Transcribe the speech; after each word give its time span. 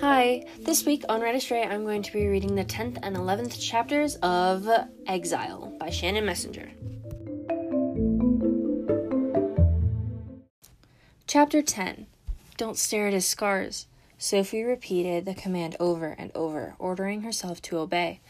Hi, 0.00 0.46
this 0.58 0.86
week 0.86 1.04
on 1.10 1.20
Read 1.20 1.34
Astray, 1.34 1.62
I'm 1.62 1.84
going 1.84 2.00
to 2.00 2.12
be 2.14 2.26
reading 2.26 2.54
the 2.54 2.64
10th 2.64 3.00
and 3.02 3.14
11th 3.14 3.60
chapters 3.60 4.16
of 4.22 4.66
Exile 5.06 5.74
by 5.78 5.90
Shannon 5.90 6.24
Messenger. 6.24 6.70
Chapter 11.26 11.60
10 11.60 12.06
Don't 12.56 12.78
Stare 12.78 13.08
at 13.08 13.12
His 13.12 13.26
Scars. 13.26 13.88
Sophie 14.16 14.62
repeated 14.62 15.26
the 15.26 15.34
command 15.34 15.76
over 15.78 16.16
and 16.18 16.32
over, 16.34 16.76
ordering 16.78 17.20
herself 17.20 17.60
to 17.60 17.76
obey. 17.76 18.20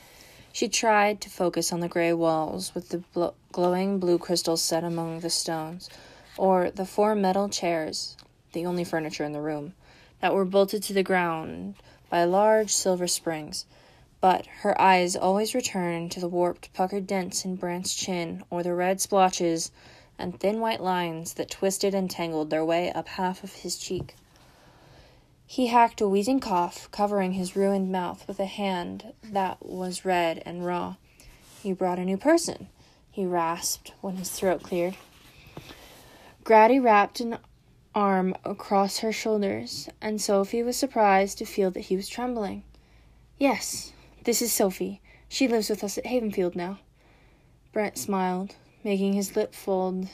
She 0.53 0.67
tried 0.67 1.21
to 1.21 1.31
focus 1.31 1.73
on 1.73 1.79
the 1.79 1.89
gray 1.89 2.13
walls 2.13 2.75
with 2.75 2.89
the 2.89 2.99
bl- 3.15 3.37
glowing 3.53 4.01
blue 4.01 4.19
crystals 4.19 4.61
set 4.61 4.83
among 4.83 5.21
the 5.21 5.31
stones, 5.31 5.89
or 6.37 6.73
the 6.73 6.85
four 6.85 7.15
metal 7.15 7.49
chairs, 7.49 8.17
the 8.55 8.67
only 8.67 8.83
furniture 8.83 9.23
in 9.23 9.33
the 9.33 9.41
room 9.41 9.75
that 10.21 10.35
were 10.35 10.45
bolted 10.45 10.83
to 10.85 10.93
the 10.93 11.03
ground 11.03 11.75
by 12.09 12.25
large 12.25 12.71
silver 12.71 13.07
springs, 13.07 13.67
but 14.21 14.47
her 14.61 14.79
eyes 14.81 15.17
always 15.17 15.55
returned 15.55 16.13
to 16.13 16.21
the 16.21 16.29
warped, 16.29 16.73
puckered 16.75 17.07
dents 17.07 17.45
in 17.45 17.57
Brant's 17.57 17.95
chin 17.95 18.45
or 18.51 18.63
the 18.63 18.75
red 18.75 19.01
splotches 19.01 19.71
and 20.19 20.39
thin 20.39 20.61
white 20.61 20.83
lines 20.83 21.35
that 21.35 21.51
twisted 21.51 21.95
and 21.95 22.11
tangled 22.11 22.51
their 22.51 22.65
way 22.65 22.93
up 22.93 23.09
half 23.09 23.43
of 23.43 23.53
his 23.55 23.79
cheek. 23.79 24.15
He 25.47 25.67
hacked 25.69 26.01
a 26.01 26.09
wheezing 26.09 26.41
cough, 26.41 26.89
covering 26.93 27.33
his 27.33 27.57
ruined 27.57 27.91
mouth 27.91 28.29
with 28.29 28.39
a 28.39 28.45
hand 28.45 29.13
that 29.25 29.65
was 29.65 30.05
red 30.05 30.43
and 30.47 30.65
raw. 30.65 30.97
You 31.63 31.75
brought 31.75 31.99
a 31.99 32.05
new 32.05 32.17
person, 32.17 32.69
he 33.11 33.27
rasped 33.27 33.93
when 34.01 34.17
his 34.17 34.31
throat 34.31 34.63
cleared. 34.63 34.97
Grady 36.45 36.79
wrapped 36.79 37.21
an 37.21 37.39
arm 37.95 38.35
across 38.45 38.99
her 38.99 39.13
shoulders, 39.13 39.89
and 40.01 40.21
Sophie 40.21 40.63
was 40.63 40.77
surprised 40.77 41.39
to 41.39 41.45
feel 41.45 41.71
that 41.73 41.81
he 41.81 41.97
was 41.97 42.09
trembling. 42.09 42.63
Yes, 43.39 43.93
this 44.25 44.41
is 44.41 44.53
Sophie. 44.53 45.01
She 45.29 45.49
lives 45.49 45.71
with 45.71 45.83
us 45.83 45.99
at 45.99 46.07
Havenfield 46.07 46.55
now. 46.55 46.79
Brant 47.73 47.99
smiled, 47.99 48.57
making 48.85 49.15
his 49.15 49.37
lip 49.37 49.55
fold 49.55 50.09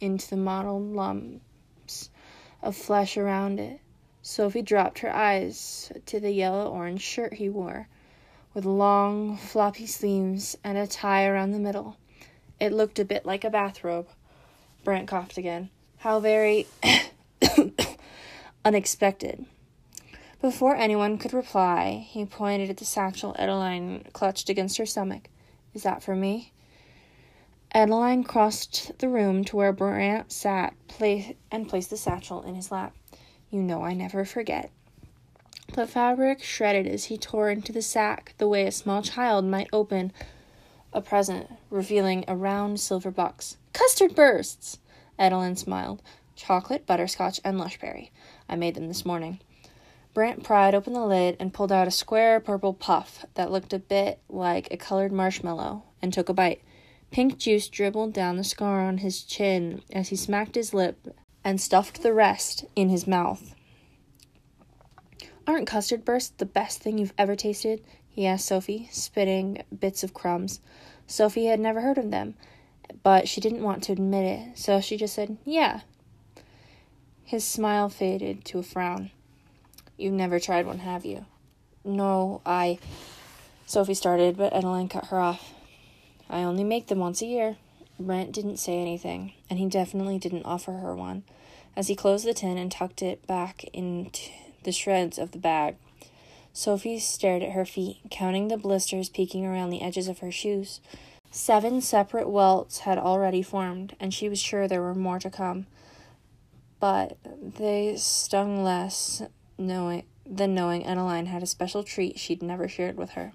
into 0.00 0.28
the 0.28 0.36
mottled 0.36 0.94
lumps 0.94 2.10
of 2.62 2.76
flesh 2.76 3.16
around 3.16 3.60
it. 3.60 3.80
Sophie 4.22 4.62
dropped 4.62 5.00
her 5.00 5.14
eyes 5.14 5.92
to 6.06 6.18
the 6.18 6.30
yellow 6.30 6.70
orange 6.70 7.02
shirt 7.02 7.34
he 7.34 7.48
wore, 7.48 7.88
with 8.54 8.64
long, 8.64 9.36
floppy 9.36 9.86
sleeves 9.86 10.56
and 10.64 10.78
a 10.78 10.86
tie 10.86 11.26
around 11.26 11.52
the 11.52 11.58
middle. 11.58 11.96
It 12.58 12.72
looked 12.72 12.98
a 12.98 13.04
bit 13.04 13.26
like 13.26 13.44
a 13.44 13.50
bathrobe. 13.50 14.08
Brant 14.82 15.08
coughed 15.08 15.36
again. 15.36 15.70
How 15.98 16.20
very 16.20 16.66
unexpected. 18.64 19.46
Before 20.40 20.76
anyone 20.76 21.18
could 21.18 21.32
reply, 21.32 22.06
he 22.08 22.26
pointed 22.26 22.70
at 22.70 22.76
the 22.76 22.84
satchel 22.84 23.34
Edaline 23.38 24.12
clutched 24.12 24.48
against 24.48 24.78
her 24.78 24.86
stomach. 24.86 25.28
Is 25.72 25.82
that 25.84 26.02
for 26.02 26.14
me? 26.14 26.52
Edaline 27.74 28.24
crossed 28.24 28.92
the 28.98 29.08
room 29.08 29.42
to 29.44 29.56
where 29.56 29.72
Brant 29.72 30.30
sat 30.30 30.74
and 31.50 31.68
placed 31.68 31.90
the 31.90 31.96
satchel 31.96 32.42
in 32.42 32.54
his 32.54 32.70
lap. 32.70 32.94
You 33.50 33.62
know 33.62 33.82
I 33.82 33.94
never 33.94 34.24
forget. 34.24 34.70
The 35.72 35.86
fabric 35.86 36.42
shredded 36.42 36.86
as 36.86 37.06
he 37.06 37.18
tore 37.18 37.50
into 37.50 37.72
the 37.72 37.82
sack 37.82 38.34
the 38.38 38.46
way 38.46 38.66
a 38.66 38.70
small 38.70 39.02
child 39.02 39.44
might 39.44 39.68
open 39.72 40.12
a 40.92 41.00
present, 41.00 41.50
revealing 41.70 42.24
a 42.28 42.36
round 42.36 42.78
silver 42.78 43.10
box. 43.10 43.56
Custard 43.72 44.14
bursts! 44.14 44.78
Edaline 45.18 45.58
smiled 45.58 46.00
chocolate, 46.36 46.86
butterscotch, 46.86 47.40
and 47.44 47.58
lushberry. 47.58 48.10
I 48.48 48.56
made 48.56 48.74
them 48.74 48.88
this 48.88 49.04
morning. 49.04 49.40
Brant 50.14 50.44
pried 50.44 50.74
open 50.74 50.92
the 50.92 51.04
lid 51.04 51.36
and 51.40 51.52
pulled 51.52 51.72
out 51.72 51.88
a 51.88 51.90
square 51.90 52.38
purple 52.38 52.72
puff 52.72 53.26
that 53.34 53.50
looked 53.50 53.72
a 53.72 53.78
bit 53.78 54.20
like 54.28 54.68
a 54.70 54.76
colored 54.76 55.12
marshmallow 55.12 55.82
and 56.00 56.12
took 56.12 56.28
a 56.28 56.34
bite. 56.34 56.62
Pink 57.10 57.38
juice 57.38 57.68
dribbled 57.68 58.12
down 58.12 58.36
the 58.36 58.44
scar 58.44 58.80
on 58.80 58.98
his 58.98 59.22
chin 59.22 59.82
as 59.92 60.08
he 60.08 60.16
smacked 60.16 60.54
his 60.54 60.72
lip 60.72 61.16
and 61.42 61.60
stuffed 61.60 62.02
the 62.02 62.12
rest 62.12 62.64
in 62.76 62.88
his 62.88 63.06
mouth. 63.06 63.54
Aren't 65.46 65.66
custard 65.66 66.04
bursts 66.04 66.32
the 66.38 66.46
best 66.46 66.80
thing 66.80 66.96
you've 66.96 67.12
ever 67.18 67.36
tasted? 67.36 67.82
he 68.08 68.26
asked 68.26 68.46
Sophie, 68.46 68.88
spitting 68.92 69.64
bits 69.76 70.04
of 70.04 70.14
crumbs. 70.14 70.60
Sophie 71.06 71.46
had 71.46 71.58
never 71.58 71.80
heard 71.80 71.98
of 71.98 72.12
them, 72.12 72.34
but 73.02 73.28
she 73.28 73.40
didn't 73.40 73.62
want 73.62 73.82
to 73.82 73.92
admit 73.92 74.24
it, 74.24 74.58
so 74.58 74.80
she 74.80 74.96
just 74.96 75.14
said, 75.14 75.36
Yeah, 75.44 75.80
his 77.24 77.44
smile 77.44 77.88
faded 77.88 78.44
to 78.44 78.58
a 78.58 78.62
frown. 78.62 79.10
You've 79.96 80.12
never 80.12 80.38
tried 80.38 80.66
one, 80.66 80.80
have 80.80 81.04
you? 81.04 81.24
No, 81.84 82.40
I. 82.44 82.78
Sophie 83.66 83.94
started, 83.94 84.36
but 84.36 84.52
Edaline 84.52 84.90
cut 84.90 85.06
her 85.06 85.18
off. 85.18 85.54
I 86.28 86.42
only 86.42 86.64
make 86.64 86.88
them 86.88 86.98
once 86.98 87.22
a 87.22 87.26
year. 87.26 87.56
Brant 87.98 88.32
didn't 88.32 88.58
say 88.58 88.78
anything, 88.78 89.32
and 89.48 89.58
he 89.58 89.66
definitely 89.66 90.18
didn't 90.18 90.44
offer 90.44 90.72
her 90.72 90.94
one, 90.94 91.22
as 91.76 91.88
he 91.88 91.94
closed 91.94 92.26
the 92.26 92.34
tin 92.34 92.58
and 92.58 92.70
tucked 92.70 93.02
it 93.02 93.26
back 93.26 93.64
into 93.72 94.30
the 94.64 94.72
shreds 94.72 95.18
of 95.18 95.30
the 95.30 95.38
bag. 95.38 95.76
Sophie 96.52 96.98
stared 96.98 97.42
at 97.42 97.52
her 97.52 97.64
feet, 97.64 97.98
counting 98.10 98.48
the 98.48 98.56
blisters 98.56 99.08
peeking 99.08 99.46
around 99.46 99.70
the 99.70 99.82
edges 99.82 100.08
of 100.08 100.18
her 100.18 100.30
shoes. 100.30 100.80
Seven 101.30 101.80
separate 101.80 102.28
welts 102.28 102.80
had 102.80 102.98
already 102.98 103.42
formed, 103.42 103.96
and 103.98 104.12
she 104.12 104.28
was 104.28 104.40
sure 104.40 104.68
there 104.68 104.82
were 104.82 104.94
more 104.94 105.18
to 105.18 105.30
come 105.30 105.66
but 106.84 107.16
they 107.40 107.96
stung 107.96 108.62
less 108.62 109.22
knowing 109.56 110.04
than 110.26 110.54
knowing 110.54 110.84
Edaline 110.84 111.28
had 111.28 111.42
a 111.42 111.46
special 111.46 111.82
treat 111.82 112.18
she'd 112.18 112.42
never 112.42 112.68
shared 112.68 112.98
with 112.98 113.12
her. 113.12 113.32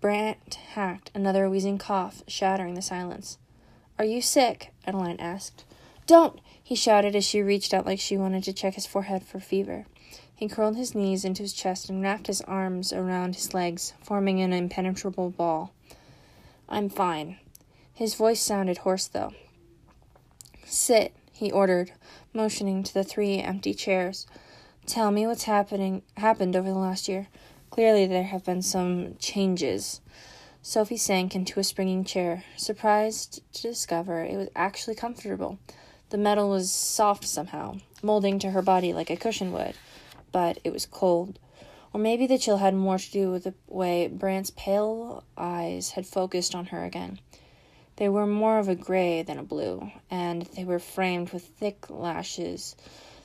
Brant 0.00 0.54
hacked 0.72 1.10
another 1.14 1.50
wheezing 1.50 1.76
cough, 1.76 2.22
shattering 2.26 2.72
the 2.72 2.80
silence. 2.80 3.36
Are 3.98 4.04
you 4.06 4.22
sick? 4.22 4.72
Edaline 4.86 5.20
asked. 5.20 5.66
Don't! 6.06 6.40
he 6.64 6.74
shouted 6.74 7.14
as 7.14 7.22
she 7.22 7.42
reached 7.42 7.74
out 7.74 7.84
like 7.84 8.00
she 8.00 8.16
wanted 8.16 8.44
to 8.44 8.54
check 8.54 8.76
his 8.76 8.86
forehead 8.86 9.24
for 9.24 9.40
fever. 9.40 9.84
He 10.34 10.48
curled 10.48 10.78
his 10.78 10.94
knees 10.94 11.26
into 11.26 11.42
his 11.42 11.52
chest 11.52 11.90
and 11.90 12.00
wrapped 12.00 12.28
his 12.28 12.40
arms 12.40 12.94
around 12.94 13.34
his 13.34 13.52
legs, 13.52 13.92
forming 14.02 14.40
an 14.40 14.54
impenetrable 14.54 15.28
ball. 15.28 15.74
I'm 16.66 16.88
fine. 16.88 17.36
His 17.92 18.14
voice 18.14 18.40
sounded 18.40 18.78
hoarse, 18.78 19.06
though. 19.06 19.34
Sit, 20.64 21.12
he 21.38 21.52
ordered, 21.52 21.92
motioning 22.32 22.82
to 22.82 22.92
the 22.92 23.04
three 23.04 23.38
empty 23.38 23.72
chairs. 23.72 24.26
Tell 24.86 25.12
me 25.12 25.24
what's 25.24 25.44
happening 25.44 26.02
happened 26.16 26.56
over 26.56 26.68
the 26.68 26.78
last 26.78 27.08
year. 27.08 27.28
Clearly 27.70 28.06
there 28.06 28.24
have 28.24 28.44
been 28.44 28.60
some 28.60 29.14
changes. 29.20 30.00
Sophie 30.62 30.96
sank 30.96 31.36
into 31.36 31.60
a 31.60 31.64
springing 31.64 32.02
chair, 32.02 32.42
surprised 32.56 33.40
to 33.52 33.62
discover 33.62 34.24
it 34.24 34.36
was 34.36 34.48
actually 34.56 34.96
comfortable. 34.96 35.60
The 36.10 36.18
metal 36.18 36.50
was 36.50 36.72
soft 36.72 37.24
somehow, 37.24 37.76
molding 38.02 38.40
to 38.40 38.50
her 38.50 38.62
body 38.62 38.92
like 38.92 39.08
a 39.08 39.16
cushion 39.16 39.52
would, 39.52 39.74
but 40.32 40.58
it 40.64 40.72
was 40.72 40.86
cold. 40.86 41.38
Or 41.92 42.00
maybe 42.00 42.26
the 42.26 42.38
chill 42.38 42.56
had 42.56 42.74
more 42.74 42.98
to 42.98 43.10
do 43.12 43.30
with 43.30 43.44
the 43.44 43.54
way 43.68 44.08
Brant's 44.08 44.50
pale 44.50 45.22
eyes 45.36 45.92
had 45.92 46.04
focused 46.04 46.54
on 46.54 46.66
her 46.66 46.84
again. 46.84 47.20
They 47.98 48.08
were 48.08 48.28
more 48.28 48.60
of 48.60 48.68
a 48.68 48.76
gray 48.76 49.22
than 49.22 49.40
a 49.40 49.42
blue, 49.42 49.90
and 50.08 50.42
they 50.42 50.62
were 50.62 50.78
framed 50.78 51.30
with 51.30 51.42
thick 51.42 51.90
lashes, 51.90 52.76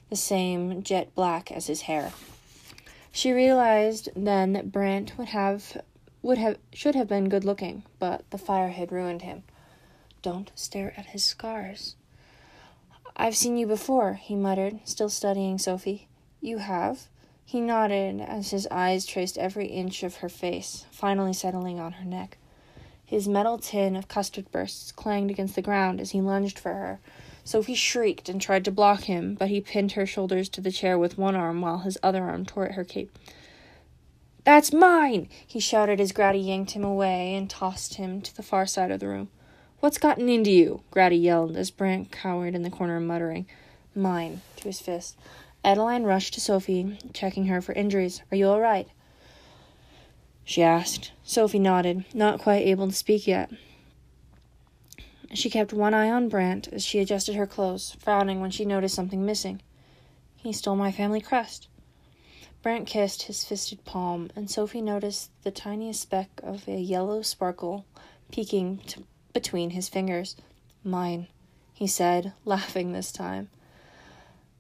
the 0.10 0.16
same 0.16 0.82
jet 0.82 1.14
black 1.14 1.52
as 1.52 1.68
his 1.68 1.82
hair. 1.82 2.12
She 3.12 3.32
realized 3.32 4.10
then 4.16 4.54
that 4.54 4.72
Brant 4.72 5.16
would 5.20 5.28
have 5.28 5.80
would 6.24 6.40
have 6.40 6.58
should 6.74 6.96
have 6.96 7.08
been 7.08 7.30
good 7.30 7.46
looking, 7.46 7.84
but 8.00 8.28
the 8.32 8.40
fire 8.40 8.70
had 8.70 8.92
ruined 8.92 9.22
him. 9.22 9.44
Don't 10.24 10.52
stare 10.56 10.92
at 10.98 11.06
his 11.08 11.24
scars. 11.24 11.96
I've 13.16 13.36
seen 13.36 13.58
you 13.58 13.68
before, 13.68 14.16
he 14.16 14.36
muttered, 14.36 14.80
still 14.86 15.10
studying 15.10 15.60
Sophie. 15.60 16.08
You 16.42 16.58
have? 16.58 17.10
He 17.46 17.62
nodded 17.62 18.22
as 18.22 18.50
his 18.50 18.68
eyes 18.72 19.06
traced 19.06 19.38
every 19.38 19.68
inch 19.68 20.02
of 20.02 20.16
her 20.16 20.30
face, 20.30 20.86
finally 20.90 21.34
settling 21.34 21.80
on 21.80 21.92
her 21.94 22.06
neck. 22.06 22.40
His 23.06 23.28
metal 23.28 23.58
tin 23.58 23.96
of 23.96 24.08
custard 24.08 24.52
bursts 24.52 24.92
clanged 24.92 25.30
against 25.30 25.56
the 25.56 25.62
ground 25.62 26.02
as 26.02 26.12
he 26.12 26.22
lunged 26.22 26.58
for 26.58 26.74
her. 26.74 27.00
Sophie 27.44 27.76
shrieked 27.76 28.30
and 28.30 28.42
tried 28.42 28.64
to 28.66 28.72
block 28.72 29.04
him, 29.04 29.36
but 29.36 29.50
he 29.50 29.60
pinned 29.60 29.94
her 29.94 30.06
shoulders 30.06 30.48
to 30.50 30.62
the 30.62 30.72
chair 30.72 30.98
with 30.98 31.18
one 31.18 31.36
arm 31.36 31.62
while 31.62 31.80
his 31.80 31.98
other 32.02 32.24
arm 32.24 32.46
tore 32.46 32.66
at 32.66 32.76
her 32.76 32.86
cape. 32.86 33.18
That's 34.46 34.74
mine! 34.74 35.30
he 35.46 35.60
shouted 35.60 36.00
as 36.00 36.12
Grady 36.12 36.40
yanked 36.40 36.72
him 36.72 36.84
away 36.84 37.36
and 37.36 37.50
tossed 37.50 37.96
him 37.96 38.22
to 38.22 38.36
the 38.36 38.44
far 38.44 38.66
side 38.66 38.92
of 38.92 39.00
the 39.00 39.08
room. 39.08 39.30
What's 39.80 39.98
gotten 39.98 40.30
into 40.30 40.52
you? 40.52 40.82
Grady 40.92 41.18
yelled 41.18 41.58
as 41.58 41.72
Brant 41.72 42.12
cowered 42.12 42.56
in 42.56 42.64
the 42.64 42.70
corner, 42.70 43.00
muttering, 43.00 43.46
Mine, 43.96 44.42
to 44.58 44.64
his 44.64 44.80
fist. 44.80 45.18
Edaline 45.64 46.06
rushed 46.06 46.34
to 46.34 46.42
Sophie, 46.42 46.98
checking 47.14 47.46
her 47.46 47.62
for 47.62 47.74
injuries. 47.74 48.22
Are 48.32 48.38
you 48.38 48.48
all 48.48 48.60
right? 48.60 48.88
She 50.44 50.62
asked. 50.62 51.12
Sophie 51.24 51.60
nodded, 51.60 52.06
not 52.13 52.40
quite 52.40 52.66
able 52.66 52.88
to 52.88 52.94
speak 52.94 53.28
yet. 53.28 53.51
She 55.34 55.50
kept 55.50 55.74
one 55.74 55.94
eye 55.94 56.12
on 56.12 56.30
Brant 56.30 56.68
as 56.68 56.84
she 56.84 57.00
adjusted 57.00 57.36
her 57.36 57.48
clothes, 57.48 57.95
frowning 58.00 58.40
when 58.40 58.51
she 58.51 58.66
noticed 58.66 58.94
something 58.94 59.25
missing. 59.25 59.62
He 60.36 60.54
stole 60.54 60.75
my 60.75 60.92
family 60.92 61.22
crest. 61.22 61.68
Brant 62.62 62.88
kissed 62.88 63.24
his 63.24 63.44
fisted 63.44 63.84
palm, 63.84 64.30
and 64.36 64.50
Sophie 64.50 64.81
noticed 64.81 65.31
the 65.44 65.51
tiniest 65.51 66.01
speck 66.01 66.30
of 66.44 66.68
a 66.68 66.80
yellow 66.80 67.22
sparkle 67.22 67.86
peeking 68.31 68.78
t- 68.86 69.04
between 69.34 69.72
his 69.72 69.90
fingers. 69.90 70.36
Mine, 70.84 71.28
he 71.74 71.88
said, 71.88 72.34
laughing 72.45 72.92
this 72.94 73.12
time. 73.12 73.50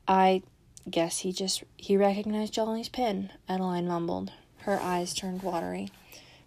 I 0.07 0.41
guess 0.89 1.19
he 1.19 1.31
just 1.31 1.63
he 1.77 1.95
recognized 1.95 2.53
Jolie's 2.53 2.89
pin, 2.89 3.29
Edaline 3.47 3.87
mumbled. 3.87 4.31
Her 4.65 4.79
eyes 4.79 5.13
turned 5.13 5.43
watery. 5.43 5.89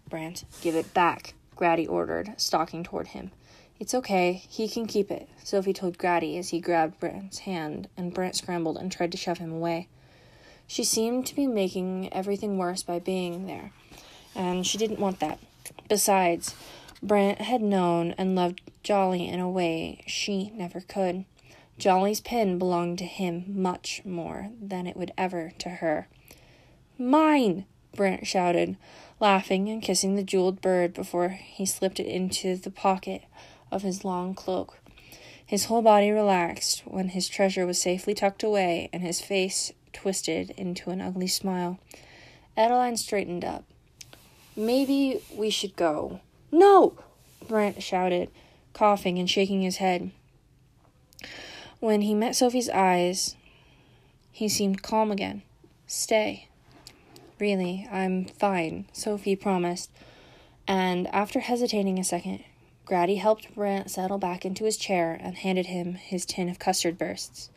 Brant, 0.09 0.45
give 0.61 0.75
it 0.75 0.93
back, 0.93 1.35
Grady 1.55 1.85
ordered, 1.85 2.33
stalking 2.37 2.83
toward 2.83 3.09
him. 3.09 3.31
It's 3.79 3.93
okay, 3.93 4.41
he 4.49 4.67
can 4.67 4.87
keep 4.87 5.11
it, 5.11 5.29
Sophie 5.43 5.73
told 5.73 5.99
Grady 5.99 6.35
as 6.37 6.49
he 6.49 6.59
grabbed 6.59 6.99
Brant's 6.99 7.39
hand, 7.39 7.89
and 7.95 8.11
Brant 8.11 8.35
scrambled 8.35 8.77
and 8.77 8.91
tried 8.91 9.11
to 9.11 9.17
shove 9.17 9.37
him 9.37 9.51
away. 9.51 9.87
She 10.65 10.83
seemed 10.83 11.27
to 11.27 11.35
be 11.35 11.45
making 11.45 12.11
everything 12.11 12.57
worse 12.57 12.81
by 12.81 12.97
being 12.97 13.45
there, 13.45 13.71
and 14.33 14.65
she 14.65 14.79
didn't 14.79 14.99
want 14.99 15.19
that. 15.19 15.37
Besides, 15.87 16.55
Brant 17.03 17.39
had 17.41 17.61
known 17.61 18.15
and 18.17 18.35
loved 18.35 18.61
Jolie 18.81 19.27
in 19.27 19.39
a 19.39 19.49
way 19.49 20.03
she 20.07 20.49
never 20.55 20.81
could. 20.81 21.25
Jolie's 21.77 22.21
pin 22.21 22.57
belonged 22.57 22.97
to 22.97 23.05
him 23.05 23.45
much 23.47 24.01
more 24.03 24.49
than 24.59 24.87
it 24.87 24.97
would 24.97 25.11
ever 25.19 25.51
to 25.59 25.69
her. 25.69 26.07
Mine! 26.97 27.65
Brant 27.97 28.25
shouted, 28.25 28.77
laughing 29.19 29.67
and 29.67 29.81
kissing 29.81 30.15
the 30.15 30.23
jeweled 30.23 30.61
bird 30.61 30.93
before 30.93 31.29
he 31.29 31.65
slipped 31.65 31.99
it 31.99 32.05
into 32.05 32.55
the 32.55 32.71
pocket 32.71 33.23
of 33.69 33.81
his 33.81 34.05
long 34.05 34.33
cloak. 34.33 34.79
His 35.45 35.65
whole 35.65 35.81
body 35.81 36.11
relaxed 36.11 36.83
when 36.85 37.09
his 37.09 37.27
treasure 37.27 37.65
was 37.65 37.81
safely 37.81 38.13
tucked 38.13 38.43
away 38.43 38.89
and 38.93 39.01
his 39.01 39.19
face 39.19 39.73
twisted 39.91 40.51
into 40.51 40.91
an 40.91 41.01
ugly 41.01 41.27
smile. 41.27 41.79
Edaline 42.57 42.97
straightened 42.97 43.43
up. 43.43 43.65
Maybe 44.55 45.21
we 45.35 45.49
should 45.49 45.75
go. 45.75 46.21
No! 46.51 46.97
Brant 47.47 47.81
shouted, 47.81 48.29
coughing 48.73 49.19
and 49.19 49.29
shaking 49.29 49.61
his 49.61 49.77
head. 49.77 50.11
When 51.79 52.01
he 52.01 52.13
met 52.13 52.35
Sophie's 52.35 52.69
eyes, 52.69 53.35
he 54.31 54.49
seemed 54.49 54.83
calm 54.83 55.11
again. 55.11 55.43
Stay. 55.85 56.47
Really, 57.39 57.87
I'm 57.91 58.25
fine, 58.25 58.87
Sophie 58.93 59.35
promised. 59.35 59.91
And 60.67 61.07
after 61.07 61.39
hesitating 61.39 61.99
a 61.99 62.03
second, 62.03 62.43
Grady 62.85 63.15
helped 63.15 63.53
Brant 63.53 63.91
settle 63.91 64.17
back 64.17 64.43
into 64.45 64.65
his 64.65 64.77
chair 64.77 65.17
and 65.21 65.37
handed 65.37 65.67
him 65.67 65.95
his 65.95 66.25
tin 66.25 66.49
of 66.49 66.57
custard 66.57 66.97
bursts. 66.97 67.49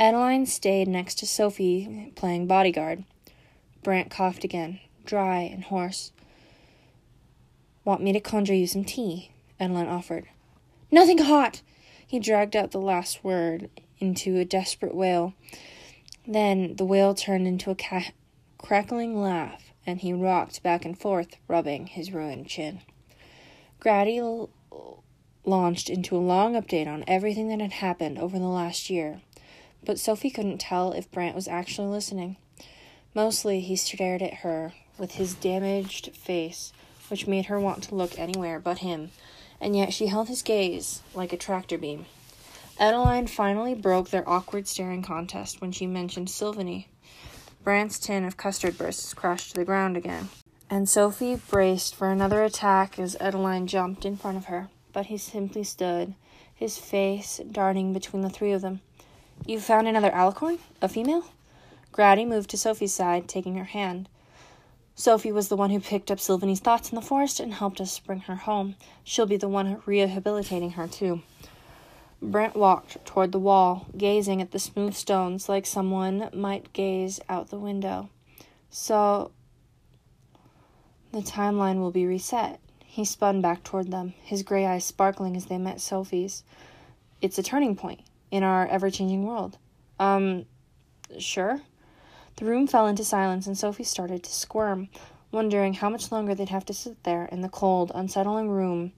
Edaline 0.00 0.46
stayed 0.46 0.88
next 0.88 1.16
to 1.18 1.26
Sophie, 1.26 2.12
playing 2.16 2.46
bodyguard. 2.46 3.04
Brant 3.82 4.10
coughed 4.10 4.44
again, 4.44 4.80
dry 5.04 5.40
and 5.40 5.64
hoarse. 5.64 6.10
Want 7.84 8.02
me 8.02 8.12
to 8.12 8.20
conjure 8.20 8.54
you 8.54 8.66
some 8.66 8.84
tea? 8.84 9.30
Edaline 9.60 9.88
offered. 9.88 10.26
Nothing 10.90 11.18
hot! 11.18 11.62
He 12.06 12.18
dragged 12.18 12.56
out 12.56 12.72
the 12.72 12.80
last 12.80 13.22
word 13.22 13.70
into 14.00 14.36
a 14.36 14.44
desperate 14.44 14.94
wail. 14.94 15.34
Then 16.26 16.76
the 16.76 16.84
wail 16.84 17.14
turned 17.14 17.46
into 17.46 17.70
a 17.70 17.74
ca- 17.74 18.12
crackling 18.62 19.20
laugh, 19.20 19.72
and 19.86 20.00
he 20.00 20.12
rocked 20.12 20.62
back 20.62 20.84
and 20.84 20.98
forth, 20.98 21.36
rubbing 21.48 21.86
his 21.86 22.12
ruined 22.12 22.46
chin. 22.48 22.80
Grady 23.78 24.18
l- 24.18 24.50
launched 25.44 25.88
into 25.88 26.16
a 26.16 26.18
long 26.18 26.54
update 26.54 26.86
on 26.86 27.04
everything 27.06 27.48
that 27.48 27.60
had 27.60 27.72
happened 27.72 28.18
over 28.18 28.38
the 28.38 28.44
last 28.46 28.90
year 28.90 29.20
but 29.84 29.98
Sophie 29.98 30.30
couldn't 30.30 30.58
tell 30.58 30.92
if 30.92 31.10
Brant 31.10 31.34
was 31.34 31.48
actually 31.48 31.88
listening. 31.88 32.36
Mostly 33.14 33.60
he 33.60 33.76
stared 33.76 34.22
at 34.22 34.34
her 34.34 34.74
with 34.98 35.12
his 35.12 35.34
damaged 35.34 36.14
face, 36.14 36.72
which 37.08 37.26
made 37.26 37.46
her 37.46 37.58
want 37.58 37.82
to 37.84 37.94
look 37.94 38.18
anywhere 38.18 38.60
but 38.60 38.78
him, 38.78 39.10
and 39.60 39.76
yet 39.76 39.92
she 39.92 40.06
held 40.06 40.28
his 40.28 40.42
gaze 40.42 41.02
like 41.14 41.32
a 41.32 41.36
tractor 41.36 41.78
beam. 41.78 42.06
Edaline 42.78 43.28
finally 43.28 43.74
broke 43.74 44.10
their 44.10 44.28
awkward 44.28 44.66
staring 44.66 45.02
contest 45.02 45.60
when 45.60 45.72
she 45.72 45.86
mentioned 45.86 46.28
Silveny. 46.28 46.86
Brant's 47.62 47.98
tin 47.98 48.24
of 48.24 48.38
custard 48.38 48.78
bursts 48.78 49.12
crashed 49.12 49.50
to 49.50 49.56
the 49.56 49.64
ground 49.66 49.96
again, 49.96 50.30
and 50.70 50.88
Sophie 50.88 51.36
braced 51.36 51.94
for 51.94 52.10
another 52.10 52.42
attack 52.42 52.98
as 52.98 53.16
Edaline 53.16 53.66
jumped 53.66 54.06
in 54.06 54.16
front 54.16 54.38
of 54.38 54.46
her, 54.46 54.68
but 54.92 55.06
he 55.06 55.18
simply 55.18 55.62
stood, 55.62 56.14
his 56.54 56.78
face 56.78 57.40
darting 57.50 57.92
between 57.92 58.22
the 58.22 58.30
three 58.30 58.52
of 58.52 58.62
them. 58.62 58.80
You 59.46 59.60
found 59.60 59.88
another 59.88 60.10
alicorn? 60.10 60.58
A 60.80 60.88
female? 60.88 61.24
Grady 61.92 62.24
moved 62.24 62.48
to 62.50 62.56
Sophie's 62.56 62.94
side, 62.94 63.28
taking 63.28 63.56
her 63.56 63.64
hand. 63.64 64.08
Sophie 64.94 65.32
was 65.32 65.48
the 65.48 65.56
one 65.56 65.70
who 65.70 65.80
picked 65.80 66.10
up 66.10 66.20
Silveny's 66.20 66.60
thoughts 66.60 66.90
in 66.90 66.96
the 66.96 67.02
forest 67.02 67.40
and 67.40 67.54
helped 67.54 67.80
us 67.80 67.98
bring 67.98 68.20
her 68.20 68.36
home. 68.36 68.76
She'll 69.04 69.26
be 69.26 69.36
the 69.36 69.48
one 69.48 69.82
rehabilitating 69.86 70.72
her, 70.72 70.86
too. 70.86 71.22
Brant 72.22 72.54
walked 72.54 73.04
toward 73.06 73.32
the 73.32 73.38
wall, 73.38 73.86
gazing 73.96 74.42
at 74.42 74.50
the 74.50 74.58
smooth 74.58 74.94
stones 74.94 75.48
like 75.48 75.64
someone 75.64 76.28
might 76.34 76.72
gaze 76.74 77.18
out 77.28 77.48
the 77.48 77.58
window. 77.58 78.10
So, 78.68 79.30
the 81.12 81.20
timeline 81.20 81.78
will 81.78 81.90
be 81.90 82.06
reset. 82.06 82.60
He 82.84 83.04
spun 83.04 83.40
back 83.40 83.64
toward 83.64 83.90
them, 83.90 84.14
his 84.22 84.42
gray 84.42 84.66
eyes 84.66 84.84
sparkling 84.84 85.36
as 85.36 85.46
they 85.46 85.58
met 85.58 85.80
Sophie's. 85.80 86.42
It's 87.22 87.38
a 87.38 87.42
turning 87.42 87.74
point 87.74 88.00
in 88.30 88.42
our 88.42 88.66
ever 88.66 88.90
changing 88.90 89.24
world. 89.24 89.56
Um, 89.98 90.44
sure. 91.18 91.62
The 92.36 92.44
room 92.44 92.66
fell 92.66 92.86
into 92.86 93.04
silence, 93.04 93.46
and 93.46 93.56
Sophie 93.56 93.84
started 93.84 94.22
to 94.24 94.32
squirm, 94.32 94.88
wondering 95.32 95.74
how 95.74 95.88
much 95.88 96.12
longer 96.12 96.34
they'd 96.34 96.48
have 96.48 96.66
to 96.66 96.74
sit 96.74 97.02
there 97.04 97.26
in 97.26 97.40
the 97.40 97.48
cold, 97.48 97.92
unsettling 97.94 98.50
room 98.50 98.92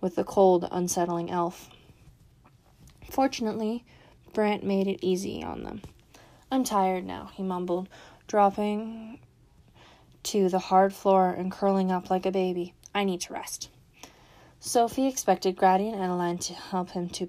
with 0.00 0.14
the 0.14 0.24
cold, 0.24 0.68
unsettling 0.70 1.30
elf. 1.30 1.70
Fortunately, 3.10 3.84
Brant 4.32 4.64
made 4.64 4.86
it 4.86 5.04
easy 5.04 5.42
on 5.42 5.64
them. 5.64 5.82
I'm 6.50 6.64
tired 6.64 7.04
now, 7.04 7.30
he 7.34 7.42
mumbled, 7.42 7.88
dropping 8.26 9.18
to 10.22 10.48
the 10.48 10.58
hard 10.58 10.92
floor 10.92 11.30
and 11.30 11.52
curling 11.52 11.90
up 11.90 12.10
like 12.10 12.26
a 12.26 12.30
baby. 12.30 12.74
I 12.94 13.04
need 13.04 13.20
to 13.22 13.32
rest. 13.32 13.68
Sophie 14.58 15.06
expected 15.06 15.56
Grady 15.56 15.88
and 15.88 16.00
Edaline 16.00 16.40
to 16.46 16.54
help 16.54 16.90
him 16.90 17.08
to 17.10 17.28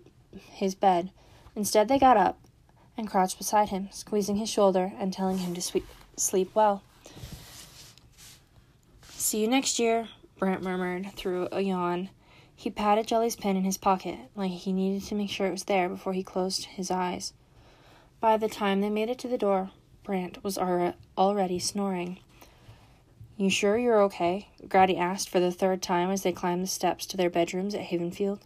his 0.52 0.76
bed, 0.76 1.12
Instead, 1.56 1.88
they 1.88 2.00
got 2.00 2.18
up 2.18 2.40
and 2.98 3.10
crouched 3.10 3.38
beside 3.38 3.70
him, 3.70 3.90
squeezing 3.92 4.38
his 4.38 4.50
shoulder 4.50 4.94
and 4.98 5.12
telling 5.12 5.40
him 5.40 5.54
to 5.54 5.62
sweep, 5.62 5.86
sleep 6.16 6.52
well. 6.54 6.84
See 9.10 9.42
you 9.42 9.48
next 9.48 9.80
year, 9.80 10.08
Brant 10.38 10.64
murmured 10.64 11.12
through 11.14 11.50
a 11.52 11.62
yawn. 11.62 12.10
He 12.62 12.70
patted 12.70 13.08
Jolie's 13.08 13.36
pen 13.36 13.58
in 13.58 13.64
his 13.64 13.80
pocket, 13.80 14.20
like 14.36 14.52
he 14.52 14.72
needed 14.72 15.04
to 15.08 15.16
make 15.16 15.32
sure 15.32 15.48
it 15.48 15.52
was 15.52 15.64
there 15.64 15.90
before 15.90 16.14
he 16.14 16.22
closed 16.22 16.66
his 16.66 16.92
eyes. 16.92 17.34
By 18.20 18.38
the 18.38 18.48
time 18.48 18.82
they 18.82 18.90
made 18.92 19.10
it 19.10 19.18
to 19.18 19.28
the 19.28 19.36
door, 19.36 19.72
Brant 20.04 20.44
was 20.44 20.60
already 20.60 21.58
snoring. 21.58 22.20
You 23.36 23.50
sure 23.50 23.80
you're 23.80 24.04
okay? 24.04 24.50
Grady 24.70 24.96
asked 24.96 25.28
for 25.28 25.40
the 25.40 25.52
third 25.52 25.82
time 25.82 26.12
as 26.12 26.22
they 26.22 26.32
climbed 26.32 26.62
the 26.62 26.68
steps 26.68 27.08
to 27.08 27.18
their 27.18 27.32
bedrooms 27.32 27.74
at 27.74 27.88
Havenfield. 27.88 28.42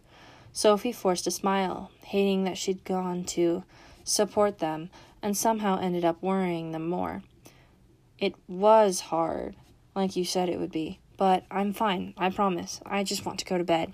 Sophie 0.50 0.92
forced 0.92 1.26
a 1.26 1.30
smile, 1.30 1.90
hating 2.02 2.44
that 2.44 2.56
she'd 2.56 2.84
gone 2.84 3.22
to 3.24 3.64
support 4.02 4.60
them 4.60 4.88
and 5.20 5.36
somehow 5.36 5.78
ended 5.78 6.06
up 6.06 6.22
worrying 6.22 6.72
them 6.72 6.88
more. 6.88 7.22
It 8.18 8.34
was 8.48 9.00
hard, 9.00 9.56
like 9.94 10.16
you 10.16 10.24
said 10.24 10.48
it 10.48 10.58
would 10.58 10.72
be, 10.72 11.00
but 11.18 11.44
I'm 11.50 11.74
fine, 11.74 12.14
I 12.16 12.30
promise. 12.30 12.80
I 12.86 13.04
just 13.04 13.26
want 13.26 13.40
to 13.40 13.44
go 13.44 13.58
to 13.58 13.64
bed. 13.64 13.92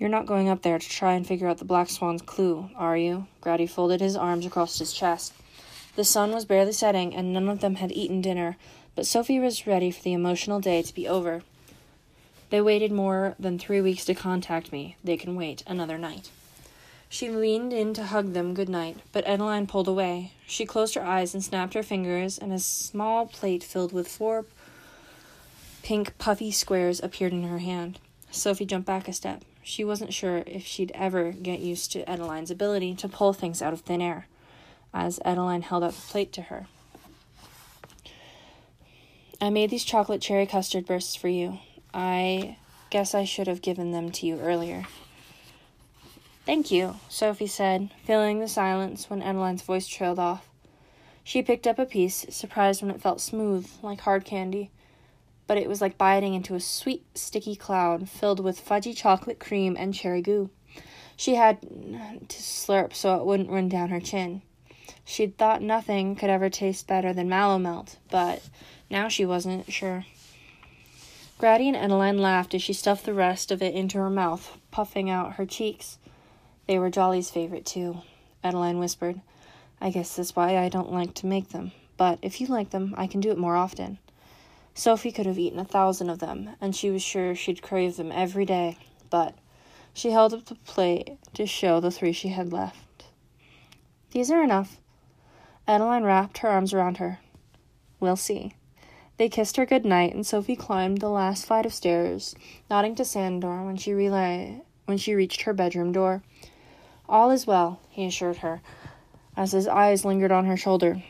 You're 0.00 0.08
not 0.08 0.24
going 0.24 0.48
up 0.48 0.62
there 0.62 0.78
to 0.78 0.88
try 0.88 1.12
and 1.12 1.26
figure 1.26 1.46
out 1.46 1.58
the 1.58 1.66
Black 1.66 1.90
Swan's 1.90 2.22
clue, 2.22 2.70
are 2.74 2.96
you? 2.96 3.26
Grady 3.42 3.66
folded 3.66 4.00
his 4.00 4.16
arms 4.16 4.46
across 4.46 4.78
his 4.78 4.94
chest. 4.94 5.34
The 5.94 6.04
sun 6.04 6.32
was 6.32 6.46
barely 6.46 6.72
setting, 6.72 7.14
and 7.14 7.34
none 7.34 7.50
of 7.50 7.60
them 7.60 7.74
had 7.74 7.92
eaten 7.92 8.22
dinner, 8.22 8.56
but 8.94 9.06
Sophie 9.06 9.38
was 9.38 9.66
ready 9.66 9.90
for 9.90 10.02
the 10.02 10.14
emotional 10.14 10.58
day 10.58 10.80
to 10.80 10.94
be 10.94 11.06
over. 11.06 11.42
They 12.48 12.62
waited 12.62 12.90
more 12.90 13.34
than 13.38 13.58
three 13.58 13.82
weeks 13.82 14.06
to 14.06 14.14
contact 14.14 14.72
me. 14.72 14.96
They 15.04 15.18
can 15.18 15.36
wait 15.36 15.62
another 15.66 15.98
night. 15.98 16.30
She 17.10 17.28
leaned 17.28 17.74
in 17.74 17.92
to 17.92 18.04
hug 18.04 18.32
them 18.32 18.54
good 18.54 18.70
night, 18.70 18.96
but 19.12 19.26
Edaline 19.26 19.68
pulled 19.68 19.86
away. 19.86 20.32
She 20.46 20.64
closed 20.64 20.94
her 20.94 21.04
eyes 21.04 21.34
and 21.34 21.44
snapped 21.44 21.74
her 21.74 21.82
fingers, 21.82 22.38
and 22.38 22.54
a 22.54 22.58
small 22.58 23.26
plate 23.26 23.62
filled 23.62 23.92
with 23.92 24.08
four 24.08 24.46
pink 25.82 26.16
puffy 26.16 26.50
squares 26.50 27.02
appeared 27.02 27.34
in 27.34 27.42
her 27.42 27.58
hand. 27.58 27.98
Sophie 28.30 28.64
jumped 28.64 28.86
back 28.86 29.06
a 29.06 29.12
step. 29.12 29.44
She 29.62 29.84
wasn't 29.84 30.14
sure 30.14 30.42
if 30.46 30.64
she'd 30.64 30.92
ever 30.94 31.32
get 31.32 31.60
used 31.60 31.92
to 31.92 32.04
Edaline's 32.04 32.50
ability 32.50 32.94
to 32.96 33.08
pull 33.08 33.32
things 33.32 33.60
out 33.60 33.72
of 33.72 33.80
thin 33.80 34.00
air, 34.00 34.26
as 34.92 35.18
Edaline 35.24 35.62
held 35.62 35.84
out 35.84 35.92
the 35.92 36.00
plate 36.00 36.32
to 36.32 36.42
her. 36.42 36.66
I 39.40 39.50
made 39.50 39.70
these 39.70 39.84
chocolate 39.84 40.20
cherry 40.20 40.46
custard 40.46 40.86
bursts 40.86 41.14
for 41.14 41.28
you. 41.28 41.58
I 41.94 42.56
guess 42.90 43.14
I 43.14 43.24
should 43.24 43.46
have 43.46 43.62
given 43.62 43.92
them 43.92 44.10
to 44.12 44.26
you 44.26 44.38
earlier. 44.40 44.84
Thank 46.44 46.70
you, 46.70 46.96
Sophie 47.08 47.46
said, 47.46 47.90
filling 48.04 48.40
the 48.40 48.48
silence 48.48 49.08
when 49.08 49.22
Edaline's 49.22 49.62
voice 49.62 49.86
trailed 49.86 50.18
off. 50.18 50.48
She 51.22 51.42
picked 51.42 51.66
up 51.66 51.78
a 51.78 51.86
piece, 51.86 52.26
surprised 52.30 52.82
when 52.82 52.90
it 52.90 53.00
felt 53.00 53.20
smooth, 53.20 53.68
like 53.82 54.00
hard 54.00 54.24
candy. 54.24 54.70
But 55.50 55.58
it 55.58 55.68
was 55.68 55.80
like 55.80 55.98
biting 55.98 56.34
into 56.34 56.54
a 56.54 56.60
sweet, 56.60 57.02
sticky 57.18 57.56
cloud 57.56 58.08
filled 58.08 58.38
with 58.38 58.64
fudgy 58.64 58.96
chocolate 58.96 59.40
cream 59.40 59.76
and 59.76 59.92
cherry 59.92 60.22
goo. 60.22 60.48
She 61.16 61.34
had 61.34 61.60
to 61.60 62.36
slurp 62.36 62.94
so 62.94 63.16
it 63.16 63.26
wouldn't 63.26 63.50
run 63.50 63.68
down 63.68 63.88
her 63.88 63.98
chin. 63.98 64.42
She'd 65.04 65.36
thought 65.36 65.60
nothing 65.60 66.14
could 66.14 66.30
ever 66.30 66.50
taste 66.50 66.86
better 66.86 67.12
than 67.12 67.28
mallow 67.28 67.58
melt, 67.58 67.98
but 68.12 68.48
now 68.88 69.08
she 69.08 69.26
wasn't 69.26 69.72
sure. 69.72 70.04
Grady 71.36 71.68
and 71.68 71.76
Edaline 71.76 72.20
laughed 72.20 72.54
as 72.54 72.62
she 72.62 72.72
stuffed 72.72 73.04
the 73.04 73.12
rest 73.12 73.50
of 73.50 73.60
it 73.60 73.74
into 73.74 73.98
her 73.98 74.08
mouth, 74.08 74.56
puffing 74.70 75.10
out 75.10 75.32
her 75.32 75.46
cheeks. 75.46 75.98
They 76.68 76.78
were 76.78 76.90
Jolie's 76.90 77.28
favorite, 77.28 77.66
too, 77.66 78.02
Edaline 78.44 78.78
whispered. 78.78 79.20
I 79.80 79.90
guess 79.90 80.14
that's 80.14 80.36
why 80.36 80.58
I 80.58 80.68
don't 80.68 80.92
like 80.92 81.14
to 81.14 81.26
make 81.26 81.48
them. 81.48 81.72
But 81.96 82.20
if 82.22 82.40
you 82.40 82.46
like 82.46 82.70
them, 82.70 82.94
I 82.96 83.08
can 83.08 83.20
do 83.20 83.32
it 83.32 83.36
more 83.36 83.56
often. 83.56 83.98
Sophie 84.74 85.12
could 85.12 85.26
have 85.26 85.38
eaten 85.38 85.58
a 85.58 85.64
thousand 85.64 86.10
of 86.10 86.18
them, 86.18 86.50
and 86.60 86.74
she 86.74 86.90
was 86.90 87.02
sure 87.02 87.34
she'd 87.34 87.62
crave 87.62 87.96
them 87.96 88.12
every 88.12 88.44
day. 88.44 88.78
But 89.10 89.34
she 89.92 90.10
held 90.10 90.32
up 90.32 90.46
the 90.46 90.54
plate 90.54 91.18
to 91.34 91.46
show 91.46 91.80
the 91.80 91.90
three 91.90 92.12
she 92.12 92.28
had 92.28 92.52
left. 92.52 93.04
These 94.12 94.30
are 94.30 94.42
enough. 94.42 94.78
Edaline 95.68 96.04
wrapped 96.04 96.38
her 96.38 96.48
arms 96.48 96.72
around 96.72 96.96
her. 96.96 97.20
We'll 98.00 98.16
see. 98.16 98.54
They 99.18 99.28
kissed 99.28 99.56
her 99.56 99.66
good 99.66 99.84
night, 99.84 100.14
and 100.14 100.26
Sophie 100.26 100.56
climbed 100.56 100.98
the 100.98 101.10
last 101.10 101.44
flight 101.44 101.66
of 101.66 101.74
stairs, 101.74 102.34
nodding 102.70 102.94
to 102.94 103.04
Sandor 103.04 103.62
when 103.64 103.76
she 103.76 103.92
realized 103.92 104.62
when 104.86 104.98
she 104.98 105.14
reached 105.14 105.42
her 105.42 105.52
bedroom 105.52 105.92
door. 105.92 106.22
All 107.08 107.30
is 107.30 107.46
well, 107.46 107.80
he 107.90 108.06
assured 108.06 108.38
her, 108.38 108.62
as 109.36 109.52
his 109.52 109.68
eyes 109.68 110.04
lingered 110.04 110.32
on 110.32 110.46
her 110.46 110.56
shoulder, 110.56 111.02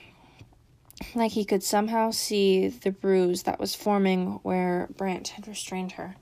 like 1.14 1.32
he 1.32 1.44
could 1.44 1.62
somehow 1.62 2.10
see 2.10 2.68
the 2.68 2.90
bruise 2.90 3.42
that 3.44 3.58
was 3.58 3.74
forming 3.74 4.40
where 4.42 4.88
Brant 4.96 5.28
had 5.28 5.48
restrained 5.48 5.92
her. 5.92 6.16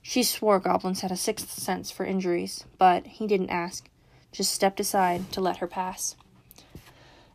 She 0.00 0.22
swore 0.22 0.58
goblins 0.58 1.00
had 1.00 1.12
a 1.12 1.16
sixth 1.16 1.50
sense 1.50 1.90
for 1.90 2.04
injuries, 2.04 2.64
but 2.78 3.06
he 3.06 3.26
didn't 3.26 3.50
ask, 3.50 3.88
just 4.32 4.52
stepped 4.52 4.80
aside 4.80 5.30
to 5.32 5.40
let 5.40 5.58
her 5.58 5.66
pass. 5.66 6.16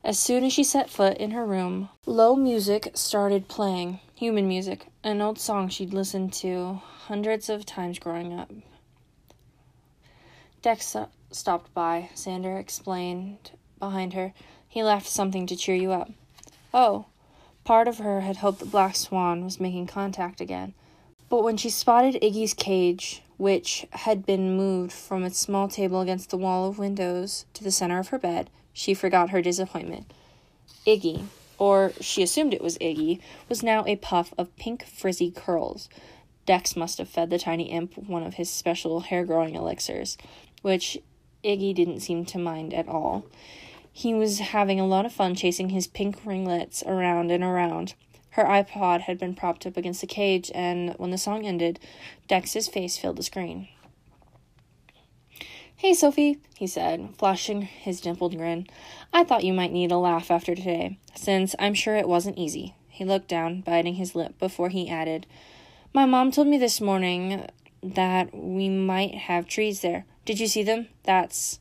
As 0.04 0.20
soon 0.20 0.44
as 0.44 0.54
she 0.54 0.64
set 0.64 0.90
foot 0.90 1.18
in 1.18 1.32
her 1.32 1.46
room, 1.46 1.90
low 2.06 2.36
music 2.36 2.92
started 2.94 3.48
playing 3.48 4.00
human 4.16 4.48
music, 4.48 4.88
an 5.04 5.22
old 5.22 5.40
song 5.40 5.70
she'd 5.70 5.94
listened 5.94 6.34
to 6.34 6.82
hundreds 7.08 7.50
of 7.50 7.66
times 7.66 8.00
growing 8.00 8.34
up. 8.34 8.52
Dex 10.62 10.96
stopped 11.32 11.74
by, 11.74 12.10
Sandor 12.14 12.58
explained 12.58 13.52
behind 13.80 14.14
her. 14.14 14.34
He 14.68 14.84
left 14.84 15.08
something 15.08 15.46
to 15.48 15.56
cheer 15.56 15.76
you 15.76 15.92
up. 15.92 16.12
Oh, 16.74 17.06
part 17.64 17.88
of 17.88 18.00
her 18.00 18.22
had 18.22 18.38
hoped 18.38 18.60
the 18.60 18.66
black 18.66 18.96
swan 18.96 19.44
was 19.44 19.60
making 19.60 19.88
contact 19.88 20.42
again. 20.42 20.74
But 21.30 21.44
when 21.44 21.58
she 21.58 21.70
spotted 21.70 22.22
Iggy's 22.22 22.54
cage, 22.54 23.22
which 23.38 23.86
had 23.92 24.26
been 24.26 24.58
moved 24.58 24.94
from 24.94 25.24
its 25.24 25.40
small 25.40 25.68
table 25.68 26.02
against 26.02 26.30
the 26.30 26.38
wall 26.38 26.68
of 26.68 26.80
windows 26.80 27.46
to 27.54 27.64
the 27.64 27.72
center 27.72 28.00
of 28.00 28.10
her 28.10 28.20
bed, 28.20 28.50
she 28.74 28.94
forgot 28.94 29.30
her 29.30 29.42
disappointment. 29.42 30.12
Iggy, 30.86 31.26
or 31.58 31.92
she 32.00 32.24
assumed 32.24 32.54
it 32.54 32.64
was 32.64 32.78
Iggy, 32.78 33.20
was 33.50 33.64
now 33.64 33.84
a 33.86 33.96
puff 33.98 34.34
of 34.38 34.56
pink 34.58 34.86
frizzy 34.86 35.32
curls. 35.32 35.90
Dex 36.46 36.76
must 36.76 36.98
have 36.98 37.10
fed 37.10 37.30
the 37.30 37.40
tiny 37.40 37.72
imp 37.72 37.98
one 37.98 38.24
of 38.24 38.36
his 38.36 38.50
special 38.50 39.02
hair 39.02 39.26
growing 39.26 39.56
elixirs, 39.56 40.18
which 40.62 40.98
Iggy 41.44 41.76
didn't 41.76 42.00
seem 42.00 42.26
to 42.26 42.38
mind 42.38 42.74
at 42.74 42.88
all. 42.88 43.26
He 43.98 44.14
was 44.14 44.38
having 44.38 44.80
a 44.80 44.86
lot 44.86 45.08
of 45.08 45.12
fun 45.12 45.34
chasing 45.34 45.70
his 45.70 45.88
pink 45.88 46.24
ringlets 46.24 46.84
around 46.86 47.32
and 47.32 47.44
around. 47.44 47.96
Her 48.30 48.44
iPod 48.44 49.02
had 49.02 49.18
been 49.18 49.34
propped 49.34 49.66
up 49.66 49.76
against 49.76 50.02
the 50.02 50.06
cage, 50.06 50.52
and 50.54 50.94
when 50.98 51.10
the 51.10 51.18
song 51.18 51.48
ended, 51.48 51.80
Dex's 52.28 52.68
face 52.68 53.00
filled 53.00 53.16
the 53.16 53.24
screen. 53.24 53.70
Hey, 55.78 55.96
Sophie, 55.96 56.38
he 56.56 56.68
said, 56.68 57.16
flashing 57.18 57.64
his 57.64 58.00
dimpled 58.00 58.38
grin. 58.38 58.68
I 59.12 59.24
thought 59.24 59.44
you 59.44 59.52
might 59.52 59.72
need 59.72 59.92
a 59.92 59.98
laugh 59.98 60.30
after 60.30 60.54
today, 60.54 61.00
since 61.16 61.56
I'm 61.58 61.74
sure 61.74 61.96
it 61.96 62.08
wasn't 62.08 62.38
easy. 62.38 62.76
He 62.90 63.04
looked 63.04 63.28
down, 63.28 63.62
biting 63.62 63.96
his 63.96 64.14
lip, 64.14 64.38
before 64.38 64.70
he 64.70 64.88
added, 64.88 65.26
My 65.92 66.06
mom 66.06 66.30
told 66.30 66.50
me 66.50 66.60
this 66.60 66.80
morning 66.80 67.48
that 67.82 68.30
we 68.32 68.70
might 68.70 69.16
have 69.16 69.48
trees 69.48 69.82
there. 69.82 70.06
Did 70.24 70.40
you 70.40 70.46
see 70.46 70.62
them? 70.62 70.90
That's 71.02 71.60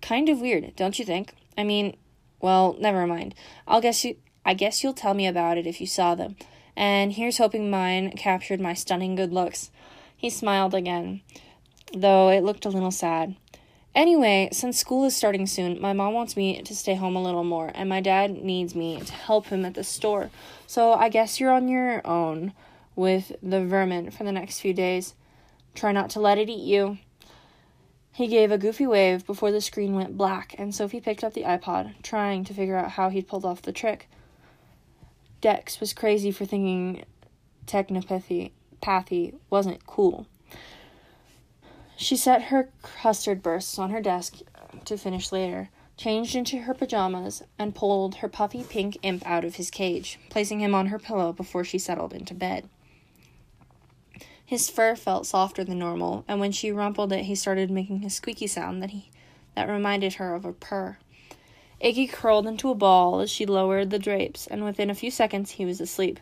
kind 0.00 0.28
of 0.28 0.40
weird, 0.40 0.74
don't 0.74 0.98
you 0.98 1.04
think? 1.04 1.34
I 1.56 1.64
mean, 1.64 1.96
well, 2.40 2.76
never 2.78 3.06
mind. 3.06 3.34
I'll 3.66 3.80
guess 3.80 4.04
you 4.04 4.16
I 4.44 4.54
guess 4.54 4.82
you'll 4.82 4.92
tell 4.92 5.14
me 5.14 5.26
about 5.26 5.56
it 5.56 5.66
if 5.66 5.80
you 5.80 5.86
saw 5.86 6.14
them. 6.14 6.36
And 6.76 7.12
here's 7.12 7.38
hoping 7.38 7.70
mine 7.70 8.12
captured 8.12 8.60
my 8.60 8.74
stunning 8.74 9.14
good 9.14 9.32
looks. 9.32 9.70
He 10.16 10.30
smiled 10.30 10.74
again, 10.74 11.20
though 11.94 12.28
it 12.28 12.42
looked 12.42 12.64
a 12.64 12.70
little 12.70 12.90
sad. 12.90 13.36
Anyway, 13.94 14.48
since 14.52 14.78
school 14.78 15.04
is 15.04 15.14
starting 15.14 15.46
soon, 15.46 15.80
my 15.80 15.92
mom 15.92 16.14
wants 16.14 16.36
me 16.36 16.62
to 16.62 16.74
stay 16.74 16.94
home 16.94 17.14
a 17.14 17.22
little 17.22 17.44
more, 17.44 17.70
and 17.74 17.88
my 17.88 18.00
dad 18.00 18.42
needs 18.42 18.74
me 18.74 18.98
to 19.00 19.12
help 19.12 19.46
him 19.46 19.66
at 19.66 19.74
the 19.74 19.84
store. 19.84 20.30
So 20.66 20.94
I 20.94 21.10
guess 21.10 21.38
you're 21.38 21.52
on 21.52 21.68
your 21.68 22.04
own 22.06 22.54
with 22.96 23.32
the 23.42 23.64
vermin 23.64 24.10
for 24.10 24.24
the 24.24 24.32
next 24.32 24.60
few 24.60 24.72
days. 24.72 25.14
Try 25.74 25.92
not 25.92 26.08
to 26.10 26.20
let 26.20 26.38
it 26.38 26.48
eat 26.48 26.64
you. 26.64 26.98
He 28.14 28.26
gave 28.26 28.52
a 28.52 28.58
goofy 28.58 28.86
wave 28.86 29.26
before 29.26 29.50
the 29.50 29.62
screen 29.62 29.94
went 29.94 30.18
black, 30.18 30.54
and 30.58 30.74
Sophie 30.74 31.00
picked 31.00 31.24
up 31.24 31.32
the 31.32 31.44
iPod, 31.44 32.02
trying 32.02 32.44
to 32.44 32.54
figure 32.54 32.76
out 32.76 32.92
how 32.92 33.08
he'd 33.08 33.26
pulled 33.26 33.46
off 33.46 33.62
the 33.62 33.72
trick. 33.72 34.08
Dex 35.40 35.80
was 35.80 35.94
crazy 35.94 36.30
for 36.30 36.44
thinking 36.44 37.04
technopathy 37.66 38.50
pathy 38.82 39.34
wasn't 39.48 39.86
cool. 39.86 40.26
She 41.96 42.16
set 42.16 42.44
her 42.44 42.68
custard 42.82 43.42
bursts 43.42 43.78
on 43.78 43.90
her 43.90 44.02
desk 44.02 44.38
to 44.84 44.98
finish 44.98 45.32
later, 45.32 45.70
changed 45.96 46.34
into 46.34 46.62
her 46.62 46.74
pajamas, 46.74 47.42
and 47.58 47.74
pulled 47.74 48.16
her 48.16 48.28
puffy 48.28 48.62
pink 48.62 48.98
imp 49.02 49.26
out 49.26 49.44
of 49.44 49.54
his 49.54 49.70
cage, 49.70 50.18
placing 50.28 50.60
him 50.60 50.74
on 50.74 50.88
her 50.88 50.98
pillow 50.98 51.32
before 51.32 51.64
she 51.64 51.78
settled 51.78 52.12
into 52.12 52.34
bed. 52.34 52.68
His 54.52 54.68
fur 54.68 54.96
felt 54.96 55.24
softer 55.24 55.64
than 55.64 55.78
normal, 55.78 56.26
and 56.28 56.38
when 56.38 56.52
she 56.52 56.70
rumpled 56.70 57.10
it, 57.10 57.24
he 57.24 57.34
started 57.34 57.70
making 57.70 58.04
a 58.04 58.10
squeaky 58.10 58.46
sound 58.46 58.82
that 58.82 58.90
he 58.90 59.08
that 59.54 59.66
reminded 59.66 60.12
her 60.16 60.34
of 60.34 60.44
a 60.44 60.52
purr. 60.52 60.98
Iggy 61.82 62.12
curled 62.12 62.46
into 62.46 62.68
a 62.68 62.74
ball 62.74 63.20
as 63.20 63.30
she 63.30 63.46
lowered 63.46 63.88
the 63.88 63.98
drapes, 63.98 64.46
and 64.46 64.62
within 64.62 64.90
a 64.90 64.94
few 64.94 65.10
seconds 65.10 65.52
he 65.52 65.64
was 65.64 65.80
asleep. 65.80 66.20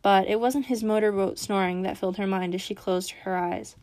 But 0.00 0.28
it 0.28 0.40
wasn't 0.40 0.64
his 0.64 0.82
motorboat 0.82 1.38
snoring 1.38 1.82
that 1.82 1.98
filled 1.98 2.16
her 2.16 2.26
mind 2.26 2.54
as 2.54 2.62
she 2.62 2.74
closed 2.74 3.10
her 3.10 3.36
eyes. 3.36 3.76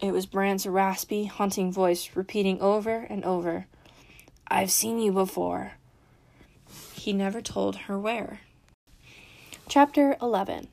It 0.00 0.10
was 0.10 0.26
Brant's 0.26 0.66
raspy, 0.66 1.26
haunting 1.26 1.70
voice 1.70 2.10
repeating 2.16 2.60
over 2.60 3.06
and 3.08 3.24
over, 3.24 3.68
I've 4.48 4.72
seen 4.72 4.98
you 4.98 5.12
before. 5.12 5.74
He 6.94 7.12
never 7.12 7.40
told 7.40 7.76
her 7.86 7.96
where. 7.96 8.40
Chapter 9.68 10.16
11 10.20 10.66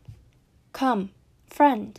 Come, 0.75 1.11
friend. 1.47 1.97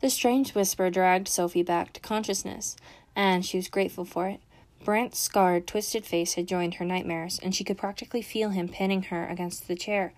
The 0.00 0.08
strange 0.08 0.54
whisper 0.54 0.88
dragged 0.88 1.28
Sophie 1.28 1.62
back 1.62 1.92
to 1.92 2.00
consciousness, 2.00 2.74
and 3.14 3.44
she 3.44 3.58
was 3.58 3.68
grateful 3.68 4.06
for 4.06 4.26
it. 4.26 4.40
Brant's 4.82 5.18
scarred, 5.18 5.66
twisted 5.66 6.06
face 6.06 6.32
had 6.32 6.48
joined 6.48 6.76
her 6.76 6.86
nightmares, 6.86 7.38
and 7.42 7.54
she 7.54 7.62
could 7.62 7.76
practically 7.76 8.22
feel 8.22 8.48
him 8.48 8.70
pinning 8.70 9.02
her 9.02 9.28
against 9.28 9.68
the 9.68 9.76
chair. 9.76 10.14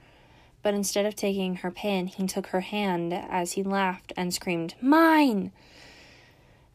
But 0.62 0.74
instead 0.74 1.06
of 1.06 1.16
taking 1.16 1.56
her 1.56 1.72
pin, 1.72 2.06
he 2.06 2.24
took 2.28 2.46
her 2.46 2.60
hand 2.60 3.12
as 3.12 3.54
he 3.54 3.64
laughed 3.64 4.12
and 4.16 4.32
screamed, 4.32 4.76
Mine! 4.80 5.50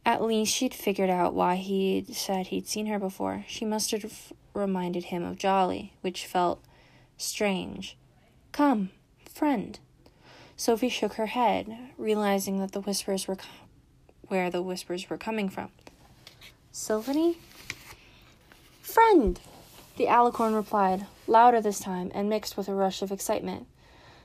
At 0.05 0.21
least 0.21 0.53
she'd 0.53 0.73
figured 0.73 1.09
out 1.09 1.33
why 1.33 1.55
he'd 1.55 2.17
said 2.17 2.47
he'd 2.47 2.67
seen 2.67 2.87
her 2.87 2.99
before. 2.99 3.45
She 3.47 3.63
must 3.63 3.91
have 3.91 4.33
reminded 4.53 5.05
him 5.05 5.23
of 5.23 5.37
Jolie, 5.37 5.93
which 6.01 6.25
felt 6.25 6.61
strange. 7.15 7.95
Come, 8.51 8.89
friend. 9.23 9.79
Sophie 10.59 10.89
shook 10.89 11.13
her 11.13 11.27
head, 11.27 11.77
realizing 11.99 12.59
that 12.59 12.71
the 12.71 12.81
whispers 12.81 13.27
were 13.27 13.35
co- 13.35 13.47
where 14.27 14.49
the 14.49 14.63
whispers 14.63 15.07
were 15.07 15.17
coming 15.17 15.49
from. 15.49 15.69
Silveny? 16.73 17.37
Friend! 18.81 19.39
The 19.97 20.07
alicorn 20.07 20.55
replied, 20.55 21.05
louder 21.27 21.61
this 21.61 21.79
time 21.79 22.11
and 22.15 22.27
mixed 22.27 22.57
with 22.57 22.67
a 22.67 22.73
rush 22.73 23.03
of 23.03 23.11
excitement. 23.11 23.67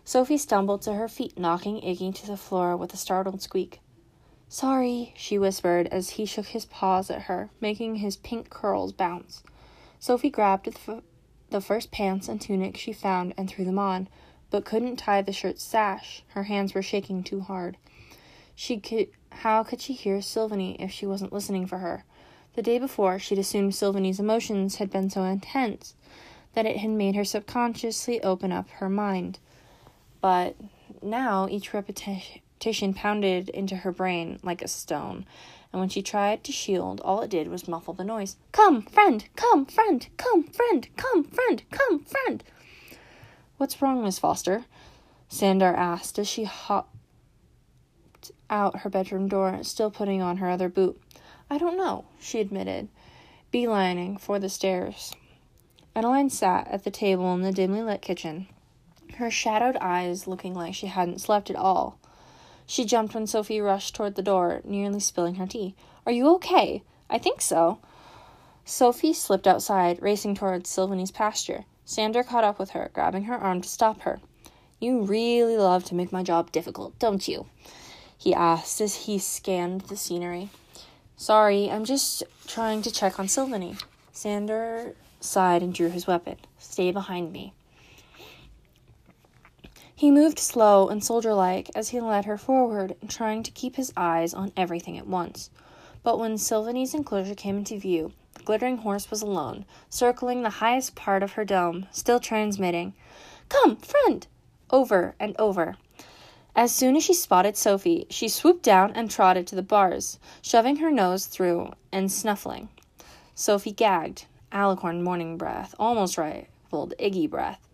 Sophie 0.05 0.39
stumbled 0.39 0.81
to 0.83 0.95
her 0.95 1.07
feet, 1.07 1.39
knocking 1.39 1.81
Iggy 1.83 2.15
to 2.15 2.27
the 2.27 2.37
floor 2.39 2.79
with 2.79 2.95
a 2.95 2.97
startled 2.97 3.43
squeak. 3.43 3.81
Sorry, 4.49 5.13
she 5.17 5.39
whispered 5.39 5.87
as 5.89 6.11
he 6.11 6.25
shook 6.25 6.47
his 6.47 6.65
paws 6.65 7.11
at 7.11 7.23
her, 7.23 7.51
making 7.61 7.97
his 7.97 8.17
pink 8.17 8.49
curls 8.49 8.93
bounce. 8.93 9.43
Sophie 9.99 10.31
grabbed 10.31 10.65
the, 10.65 10.93
f- 10.95 11.03
the 11.51 11.61
first 11.61 11.91
pants 11.91 12.29
and 12.29 12.41
tunic 12.41 12.77
she 12.77 12.93
found 12.93 13.35
and 13.37 13.49
threw 13.49 13.65
them 13.65 13.79
on, 13.79 14.09
but 14.53 14.67
couldn't 14.67 14.97
tie 14.97 15.23
the 15.23 15.33
shirt's 15.33 15.63
sash. 15.63 16.23
Her 16.29 16.45
hands 16.45 16.75
were 16.75 16.83
shaking 16.83 17.25
too 17.25 17.41
hard. 17.41 17.79
She 18.55 18.79
could 18.79 19.09
how 19.31 19.65
could 19.65 19.81
she 19.81 19.95
hear 19.95 20.19
Silveny 20.19 20.77
if 20.79 20.91
she 20.91 21.07
wasn't 21.07 21.33
listening 21.33 21.67
for 21.67 21.79
her? 21.79 22.05
The 22.55 22.63
day 22.63 22.79
before, 22.79 23.19
she'd 23.19 23.39
assumed 23.39 23.73
Silveny's 23.73 24.21
emotions 24.21 24.77
had 24.77 24.91
been 24.91 25.09
so 25.09 25.25
intense 25.25 25.95
that 26.53 26.67
it 26.67 26.77
had 26.77 26.91
made 26.91 27.17
her 27.17 27.25
subconsciously 27.25 28.23
open 28.23 28.53
up 28.53 28.69
her 28.73 28.91
mind. 28.91 29.39
But 30.21 30.55
now 31.01 31.49
each 31.51 31.73
repetition 31.73 32.93
pounded 32.93 33.49
into 33.49 33.77
her 33.77 33.91
brain 33.91 34.39
like 34.43 34.61
a 34.61 34.69
stone, 34.69 35.25
and 35.73 35.81
when 35.81 35.89
she 35.89 36.03
tried 36.03 36.45
to 36.45 36.53
shield, 36.53 37.01
all 37.01 37.23
it 37.23 37.31
did 37.31 37.49
was 37.49 37.67
muffle 37.67 37.95
the 37.95 38.05
noise. 38.05 38.37
Come, 38.53 38.83
friend, 38.83 39.25
come, 39.35 39.65
friend, 39.65 40.07
come, 40.19 40.45
friend, 40.45 40.89
come, 40.97 41.25
friend, 41.25 41.63
come, 41.71 42.05
friend. 42.05 42.45
What's 43.63 43.81
wrong, 43.81 44.03
Miss 44.03 44.19
Foster? 44.19 44.65
Sandor 45.29 45.73
asked 45.73 46.19
as 46.19 46.27
she 46.27 46.43
hopped 46.43 46.91
out 48.51 48.81
her 48.81 48.91
bedroom 48.91 49.29
door, 49.29 49.63
still 49.63 49.89
putting 49.89 50.21
on 50.21 50.39
her 50.39 50.51
other 50.51 50.69
boot. 50.69 51.01
I 51.49 51.59
don't 51.59 51.77
know, 51.77 52.07
she 52.19 52.41
admitted, 52.41 52.89
beelining 53.53 54.21
for 54.21 54.41
the 54.41 54.49
stairs. 54.49 55.15
Edaline 55.95 56.29
sat 56.29 56.67
at 56.73 56.83
the 56.83 56.91
table 56.91 57.33
in 57.35 57.43
the 57.43 57.53
dimly 57.53 57.83
lit 57.83 58.03
kitchen, 58.03 58.49
her 59.19 59.31
shadowed 59.31 59.77
eyes 59.77 60.27
looking 60.27 60.55
like 60.55 60.75
she 60.75 60.89
hadn't 60.89 61.21
slept 61.21 61.49
at 61.49 61.55
all. 61.55 62.01
She 62.67 62.85
jumped 62.85 63.15
when 63.15 63.29
Sophie 63.29 63.61
rushed 63.61 63.95
toward 63.95 64.17
the 64.17 64.23
door, 64.23 64.61
nearly 64.65 64.99
spilling 64.99 65.37
her 65.37 65.47
tea. 65.47 65.77
Are 66.05 66.11
you 66.11 66.29
okay? 66.35 66.83
I 67.09 67.19
think 67.19 67.41
so. 67.41 67.79
Sophie 68.65 69.13
slipped 69.13 69.47
outside, 69.47 70.03
racing 70.03 70.35
towards 70.35 70.69
Silveny's 70.69 71.13
pasture. 71.13 71.65
Sandor 71.85 72.23
caught 72.23 72.45
up 72.45 72.59
with 72.59 72.71
her, 72.71 72.91
grabbing 72.93 73.25
her 73.25 73.37
arm 73.37 73.61
to 73.61 73.69
stop 73.69 74.03
her. 74.03 74.21
You 74.81 75.03
really 75.03 75.57
love 75.57 75.85
to 75.85 75.95
make 75.95 76.13
my 76.13 76.23
job 76.23 76.53
difficult, 76.53 76.99
don't 76.99 77.27
you? 77.29 77.47
he 78.17 78.33
asked 78.33 78.81
as 78.81 79.07
he 79.07 79.19
scanned 79.19 79.83
the 79.83 79.97
scenery. 79.97 80.51
Sorry, 81.17 81.71
I'm 81.71 81.85
just 81.85 82.23
trying 82.47 82.83
to 82.83 82.91
check 82.91 83.19
on 83.19 83.27
Silveny. 83.27 83.81
Sandor 84.13 84.95
sighed 85.21 85.63
and 85.63 85.75
drew 85.75 85.89
his 85.89 86.07
weapon. 86.07 86.37
Stay 86.59 86.93
behind 86.93 87.33
me. 87.33 87.53
He 89.95 90.11
moved 90.11 90.39
slow 90.39 90.89
and 90.89 91.03
soldier 91.05 91.33
like 91.33 91.71
as 91.77 91.91
he 91.91 92.01
led 92.01 92.25
her 92.25 92.37
forward, 92.37 92.97
trying 93.07 93.43
to 93.45 93.51
keep 93.53 93.77
his 93.77 93.93
eyes 93.97 94.35
on 94.35 94.53
everything 94.57 94.99
at 94.99 95.07
once. 95.07 95.51
But 96.03 96.19
when 96.19 96.39
Silveny's 96.39 96.95
enclosure 96.95 97.37
came 97.37 97.59
into 97.59 97.79
view, 97.79 98.13
glittering 98.45 98.79
horse 98.79 99.11
was 99.11 99.23
alone, 99.23 99.65
circling 99.89 100.43
the 100.43 100.59
highest 100.61 100.95
part 100.95 101.23
of 101.23 101.33
her 101.33 101.45
dome, 101.45 101.87
still 101.91 102.21
transmitting, 102.21 102.95
Come, 103.49 103.77
friend! 103.77 104.27
over 104.71 105.15
and 105.21 105.37
over. 105.39 105.77
As 106.55 106.73
soon 106.73 106.97
as 106.97 107.05
she 107.05 107.15
spotted 107.15 107.57
Sophie, 107.57 108.07
she 108.11 108.29
swooped 108.29 108.63
down 108.63 108.93
and 108.93 109.11
trotted 109.11 109.47
to 109.47 109.55
the 109.55 109.63
bars, 109.63 110.19
shoving 110.43 110.77
her 110.77 110.91
nose 110.91 111.27
through 111.27 111.73
and 111.91 112.13
snuffling. 112.13 112.69
Sophie 113.35 113.73
gagged. 113.73 114.27
Alicorn 114.53 115.03
morning 115.03 115.39
breath 115.39 115.75
almost 115.79 116.19
rivaled 116.19 116.93
Iggy 116.99 117.29
breath. 117.29 117.67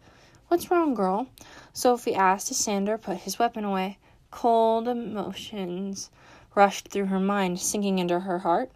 What's 0.46 0.70
wrong, 0.70 0.94
girl? 0.94 1.26
Sophie 1.72 2.14
asked 2.14 2.52
as 2.52 2.56
Sandor 2.56 2.98
put 2.98 3.18
his 3.18 3.38
weapon 3.38 3.64
away. 3.64 3.98
Cold 4.30 4.86
emotions 4.86 6.10
rushed 6.54 6.88
through 6.88 7.06
her 7.06 7.18
mind, 7.18 7.58
sinking 7.58 7.98
into 7.98 8.20
her 8.20 8.38
heart. 8.38 8.70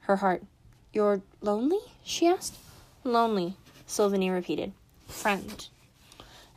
Her 0.00 0.16
heart. 0.16 0.44
You're 0.92 1.22
lonely? 1.40 1.78
she 2.04 2.26
asked. 2.26 2.56
Lonely, 3.04 3.54
Silveny 3.86 4.32
repeated. 4.32 4.72
Friend. 5.06 5.66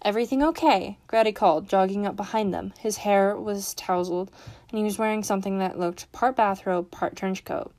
Everything 0.02 0.44
okay? 0.44 0.98
Grady 1.08 1.32
called, 1.32 1.70
jogging 1.70 2.06
up 2.06 2.16
behind 2.16 2.54
them. 2.54 2.74
His 2.80 2.98
hair 2.98 3.38
was 3.38 3.74
tousled, 3.74 4.32
and 4.70 4.78
he 4.78 4.84
was 4.84 4.98
wearing 4.98 5.24
something 5.24 5.60
that 5.60 5.80
looked 5.80 6.12
part 6.12 6.36
bathrobe, 6.36 6.92
part 6.92 7.16
trench 7.16 7.46
coat, 7.46 7.72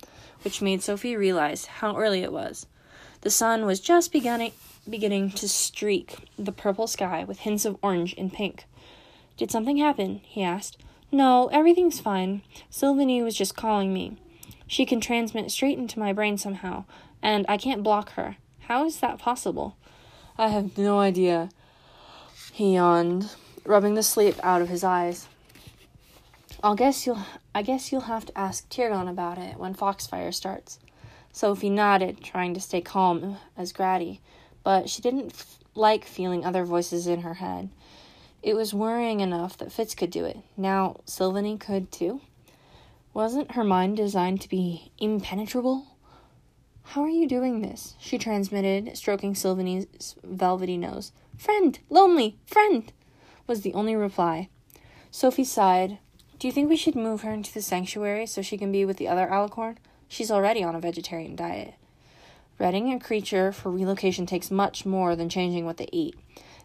which 0.42 0.62
made 0.62 0.82
Sophie 0.82 1.16
realize 1.16 1.66
how 1.66 1.96
early 1.96 2.22
it 2.22 2.32
was. 2.32 2.66
The 3.20 3.30
sun 3.30 3.66
was 3.66 3.80
just 3.80 4.12
beginning 4.12 4.52
beginning 4.88 5.30
to 5.30 5.48
streak 5.48 6.16
the 6.38 6.52
purple 6.52 6.86
sky 6.86 7.24
with 7.24 7.40
hints 7.40 7.64
of 7.64 7.78
orange 7.82 8.14
and 8.18 8.32
pink. 8.32 8.66
Did 9.36 9.50
something 9.50 9.78
happen? 9.78 10.20
he 10.24 10.42
asked. 10.42 10.78
No, 11.10 11.48
everything's 11.48 12.00
fine. 12.00 12.42
Silveny 12.70 13.22
was 13.22 13.34
just 13.34 13.56
calling 13.56 13.94
me. 13.94 14.16
She 14.74 14.86
can 14.86 15.00
transmit 15.00 15.52
straight 15.52 15.78
into 15.78 16.00
my 16.00 16.12
brain 16.12 16.36
somehow, 16.36 16.82
and 17.22 17.46
I 17.48 17.56
can't 17.56 17.84
block 17.84 18.14
her. 18.14 18.38
How 18.62 18.84
is 18.84 18.98
that 18.98 19.20
possible? 19.20 19.76
I 20.36 20.48
have 20.48 20.76
no 20.76 20.98
idea. 20.98 21.50
He 22.50 22.74
yawned, 22.74 23.30
rubbing 23.64 23.94
the 23.94 24.02
sleep 24.02 24.34
out 24.42 24.60
of 24.62 24.68
his 24.68 24.82
eyes. 24.82 25.28
I'll 26.60 26.74
guess 26.74 27.06
you'll 27.06 27.24
I 27.54 27.62
guess 27.62 27.92
you'll 27.92 28.10
have 28.10 28.26
to 28.26 28.36
ask 28.36 28.68
Tiergan 28.68 29.08
about 29.08 29.38
it 29.38 29.60
when 29.60 29.74
Foxfire 29.74 30.32
starts. 30.32 30.80
Sophie 31.30 31.70
nodded, 31.70 32.24
trying 32.24 32.52
to 32.54 32.60
stay 32.60 32.80
calm 32.80 33.36
as 33.56 33.72
Grady, 33.72 34.20
but 34.64 34.90
she 34.90 35.00
didn't 35.00 35.34
f- 35.34 35.60
like 35.76 36.04
feeling 36.04 36.44
other 36.44 36.64
voices 36.64 37.06
in 37.06 37.20
her 37.20 37.34
head. 37.34 37.70
It 38.42 38.56
was 38.56 38.74
worrying 38.74 39.20
enough 39.20 39.56
that 39.58 39.70
Fitz 39.70 39.94
could 39.94 40.10
do 40.10 40.24
it. 40.24 40.38
Now 40.56 40.96
Silveny 41.06 41.60
could 41.60 41.92
too. 41.92 42.22
Wasn't 43.14 43.52
her 43.52 43.62
mind 43.62 43.96
designed 43.96 44.40
to 44.40 44.48
be 44.48 44.90
impenetrable? 44.98 45.86
How 46.82 47.02
are 47.02 47.08
you 47.08 47.28
doing 47.28 47.62
this? 47.62 47.94
She 48.00 48.18
transmitted, 48.18 48.96
stroking 48.98 49.36
Silveny's 49.36 50.16
velvety 50.24 50.76
nose. 50.76 51.12
Friend, 51.38 51.78
lonely, 51.88 52.38
friend, 52.44 52.92
was 53.46 53.60
the 53.60 53.72
only 53.72 53.94
reply. 53.94 54.48
Sophie 55.12 55.44
sighed. 55.44 55.98
Do 56.40 56.48
you 56.48 56.52
think 56.52 56.68
we 56.68 56.76
should 56.76 56.96
move 56.96 57.22
her 57.22 57.30
into 57.30 57.54
the 57.54 57.62
sanctuary 57.62 58.26
so 58.26 58.42
she 58.42 58.58
can 58.58 58.72
be 58.72 58.84
with 58.84 58.96
the 58.96 59.06
other 59.06 59.28
alicorn? 59.28 59.76
She's 60.08 60.32
already 60.32 60.64
on 60.64 60.74
a 60.74 60.80
vegetarian 60.80 61.36
diet. 61.36 61.74
Redding 62.58 62.92
a 62.92 62.98
creature 62.98 63.52
for 63.52 63.70
relocation 63.70 64.26
takes 64.26 64.50
much 64.50 64.84
more 64.84 65.14
than 65.14 65.28
changing 65.28 65.66
what 65.66 65.76
they 65.76 65.88
eat. 65.92 66.16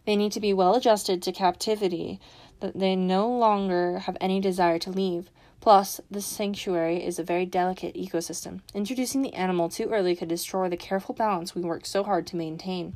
They 0.07 0.15
need 0.15 0.31
to 0.31 0.39
be 0.39 0.53
well 0.53 0.73
adjusted 0.73 1.21
to 1.21 1.31
captivity, 1.31 2.19
that 2.59 2.79
they 2.79 2.95
no 2.95 3.29
longer 3.29 3.99
have 3.99 4.17
any 4.19 4.39
desire 4.39 4.79
to 4.79 4.89
leave. 4.89 5.29
Plus, 5.61 5.99
the 6.09 6.21
sanctuary 6.21 7.03
is 7.03 7.19
a 7.19 7.23
very 7.23 7.45
delicate 7.45 7.95
ecosystem. 7.95 8.61
Introducing 8.73 9.21
the 9.21 9.33
animal 9.33 9.67
too 9.67 9.89
early 9.89 10.15
could 10.15 10.29
destroy 10.29 10.69
the 10.69 10.77
careful 10.77 11.13
balance 11.13 11.53
we 11.53 11.61
work 11.61 11.85
so 11.85 12.03
hard 12.03 12.25
to 12.27 12.37
maintain. 12.37 12.95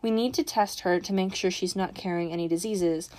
We 0.00 0.10
need 0.10 0.34
to 0.34 0.42
test 0.42 0.80
her 0.80 0.98
to 1.00 1.12
make 1.12 1.34
sure 1.34 1.50
she's 1.50 1.76
not 1.76 1.94
carrying 1.94 2.32
any 2.32 2.48
diseases, 2.48 3.10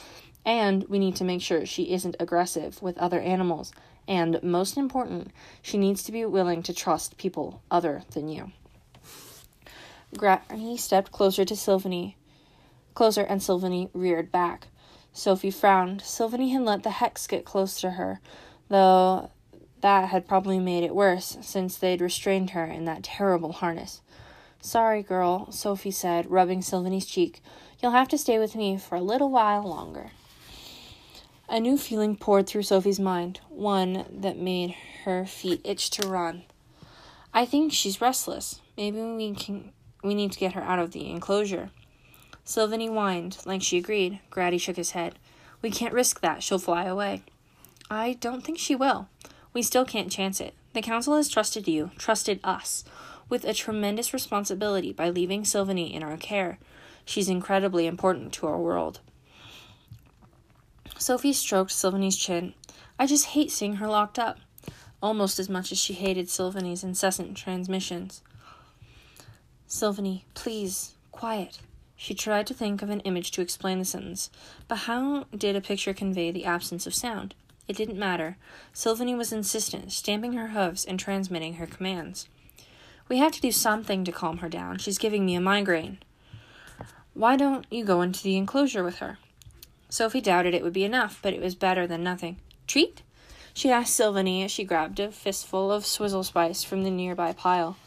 and 0.43 0.83
we 0.87 0.99
need 0.99 1.15
to 1.17 1.23
make 1.23 1.41
sure 1.41 1.65
she 1.65 1.93
isn't 1.93 2.15
aggressive 2.19 2.81
with 2.81 2.97
other 2.97 3.19
animals. 3.19 3.71
And 4.07 4.41
most 4.43 4.77
important, 4.77 5.31
she 5.61 5.77
needs 5.77 6.03
to 6.03 6.11
be 6.11 6.25
willing 6.25 6.61
to 6.63 6.73
trust 6.73 7.17
people 7.17 7.61
other 7.71 8.03
than 8.11 8.27
you. 8.27 8.51
Grady 10.15 10.77
stepped 10.77 11.11
closer 11.11 11.43
to 11.45 11.55
Silveny. 11.55 12.15
Closer, 12.93 13.21
and 13.21 13.41
Silveny 13.41 13.89
reared 13.93 14.31
back. 14.31 14.67
Sophie 15.11 15.51
frowned. 15.51 16.01
Silveny 16.01 16.51
had 16.51 16.61
let 16.61 16.83
the 16.83 16.91
hex 16.91 17.25
get 17.25 17.45
close 17.45 17.79
to 17.81 17.91
her, 17.91 18.19
though 18.69 19.31
that 19.81 20.09
had 20.09 20.27
probably 20.27 20.59
made 20.59 20.83
it 20.83 20.95
worse, 20.95 21.37
since 21.41 21.77
they'd 21.77 22.01
restrained 22.01 22.51
her 22.51 22.65
in 22.65 22.85
that 22.85 23.03
terrible 23.03 23.53
harness. 23.53 24.01
Sorry, 24.59 25.03
girl, 25.03 25.51
Sophie 25.51 25.91
said, 25.91 26.31
rubbing 26.31 26.61
Silveny's 26.61 27.05
cheek. 27.05 27.41
You'll 27.79 27.91
have 27.91 28.07
to 28.07 28.17
stay 28.17 28.39
with 28.39 28.55
me 28.55 28.77
for 28.77 28.95
a 28.95 29.01
little 29.01 29.29
while 29.29 29.61
longer. 29.61 30.09
A 31.47 31.59
new 31.59 31.77
feeling 31.77 32.15
poured 32.15 32.47
through 32.47 32.63
Sophie's 32.63 32.99
mind, 32.99 33.39
one 33.49 34.05
that 34.09 34.39
made 34.39 34.75
her 35.03 35.25
feet 35.25 35.61
itch 35.63 35.91
to 35.91 36.07
run. 36.07 36.43
I 37.31 37.45
think 37.45 37.71
she's 37.71 38.01
restless. 38.01 38.61
Maybe 38.75 38.99
we 38.99 39.35
can 39.35 39.71
we 40.03 40.15
need 40.15 40.31
to 40.31 40.39
get 40.39 40.53
her 40.53 40.61
out 40.61 40.79
of 40.79 40.91
the 40.91 41.09
enclosure. 41.09 41.69
Silveny 42.45 42.89
whined, 42.89 43.37
like 43.45 43.61
she 43.61 43.77
agreed. 43.77 44.19
Grady 44.29 44.57
shook 44.57 44.77
his 44.77 44.91
head. 44.91 45.19
We 45.61 45.69
can't 45.69 45.93
risk 45.93 46.21
that. 46.21 46.43
She'll 46.43 46.59
fly 46.59 46.85
away. 46.85 47.23
I 47.89 48.13
don't 48.13 48.43
think 48.43 48.57
she 48.57 48.75
will. 48.75 49.09
We 49.53 49.61
still 49.61 49.85
can't 49.85 50.11
chance 50.11 50.41
it. 50.41 50.53
The 50.73 50.81
council 50.81 51.15
has 51.15 51.29
trusted 51.29 51.67
you, 51.67 51.91
trusted 51.97 52.39
us 52.43 52.83
with 53.29 53.45
a 53.45 53.53
tremendous 53.53 54.13
responsibility 54.13 54.91
by 54.91 55.09
leaving 55.09 55.43
Silveny 55.43 55.93
in 55.93 56.03
our 56.03 56.17
care. 56.17 56.59
She's 57.05 57.29
incredibly 57.29 57.85
important 57.85 58.33
to 58.33 58.47
our 58.47 58.57
world. 58.57 58.99
Sophie 60.97 61.33
stroked 61.33 61.71
Silveny's 61.71 62.17
chin. 62.17 62.53
I 62.97 63.05
just 63.05 63.27
hate 63.27 63.51
seeing 63.51 63.75
her 63.75 63.87
locked 63.87 64.17
up, 64.17 64.39
almost 65.01 65.39
as 65.39 65.49
much 65.49 65.71
as 65.71 65.77
she 65.77 65.93
hated 65.93 66.27
Silveny's 66.27 66.83
incessant 66.83 67.37
transmissions. 67.37 68.21
Silveny, 69.67 70.23
please, 70.33 70.93
quiet. 71.11 71.59
She 71.95 72.13
tried 72.13 72.47
to 72.47 72.53
think 72.53 72.81
of 72.81 72.89
an 72.89 73.01
image 73.01 73.31
to 73.31 73.41
explain 73.41 73.79
the 73.79 73.85
sentence, 73.85 74.29
but 74.67 74.79
how 74.79 75.25
did 75.35 75.55
a 75.55 75.61
picture 75.61 75.93
convey 75.93 76.31
the 76.31 76.45
absence 76.45 76.85
of 76.87 76.93
sound? 76.93 77.35
It 77.67 77.75
didn't 77.75 77.97
matter. 77.97 78.37
Silveny 78.73 79.17
was 79.17 79.31
insistent, 79.31 79.91
stamping 79.91 80.33
her 80.33 80.49
hooves 80.49 80.85
and 80.85 80.99
transmitting 80.99 81.55
her 81.55 81.65
commands. 81.65 82.27
We 83.07 83.17
have 83.17 83.31
to 83.33 83.41
do 83.41 83.51
something 83.51 84.03
to 84.03 84.11
calm 84.11 84.37
her 84.37 84.49
down. 84.49 84.77
She's 84.77 84.97
giving 84.97 85.25
me 85.25 85.35
a 85.35 85.41
migraine. 85.41 85.99
Why 87.13 87.35
don't 87.35 87.65
you 87.71 87.85
go 87.85 88.01
into 88.01 88.23
the 88.23 88.37
enclosure 88.37 88.83
with 88.83 88.97
her? 88.97 89.17
Sophie 89.89 90.21
doubted 90.21 90.53
it 90.53 90.63
would 90.63 90.73
be 90.73 90.83
enough, 90.83 91.19
but 91.21 91.33
it 91.33 91.41
was 91.41 91.55
better 91.55 91.87
than 91.87 92.03
nothing. 92.03 92.37
Treat? 92.67 93.01
she 93.53 93.71
asked 93.71 93.97
Silveny 93.97 94.43
as 94.43 94.51
she 94.51 94.65
grabbed 94.65 94.99
a 94.99 95.11
fistful 95.11 95.71
of 95.71 95.85
swizzle 95.85 96.23
spice 96.23 96.63
from 96.63 96.83
the 96.83 96.91
nearby 96.91 97.31
pile. 97.31 97.77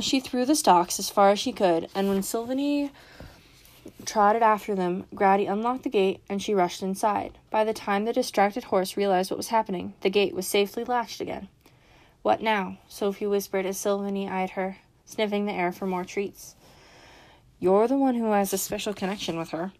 She 0.00 0.18
threw 0.18 0.44
the 0.44 0.56
stalks 0.56 0.98
as 0.98 1.08
far 1.08 1.30
as 1.30 1.38
she 1.38 1.52
could, 1.52 1.88
and 1.94 2.08
when 2.08 2.22
Silveny 2.22 2.90
trotted 4.04 4.42
after 4.42 4.74
them, 4.74 5.06
Grady 5.14 5.46
unlocked 5.46 5.82
the 5.82 5.88
gate 5.88 6.22
and 6.28 6.42
she 6.42 6.54
rushed 6.54 6.82
inside. 6.82 7.38
By 7.50 7.64
the 7.64 7.72
time 7.72 8.04
the 8.04 8.12
distracted 8.12 8.64
horse 8.64 8.96
realized 8.96 9.30
what 9.30 9.36
was 9.36 9.48
happening, 9.48 9.94
the 10.00 10.10
gate 10.10 10.34
was 10.34 10.46
safely 10.46 10.84
latched 10.84 11.20
again. 11.20 11.48
What 12.22 12.42
now? 12.42 12.78
Sophie 12.88 13.26
whispered 13.26 13.66
as 13.66 13.76
Silveny 13.76 14.28
eyed 14.28 14.50
her, 14.50 14.78
sniffing 15.04 15.46
the 15.46 15.52
air 15.52 15.72
for 15.72 15.86
more 15.86 16.04
treats. 16.04 16.56
You're 17.58 17.88
the 17.88 17.96
one 17.96 18.16
who 18.16 18.32
has 18.32 18.52
a 18.52 18.58
special 18.58 18.92
connection 18.92 19.38
with 19.38 19.50
her. 19.50 19.72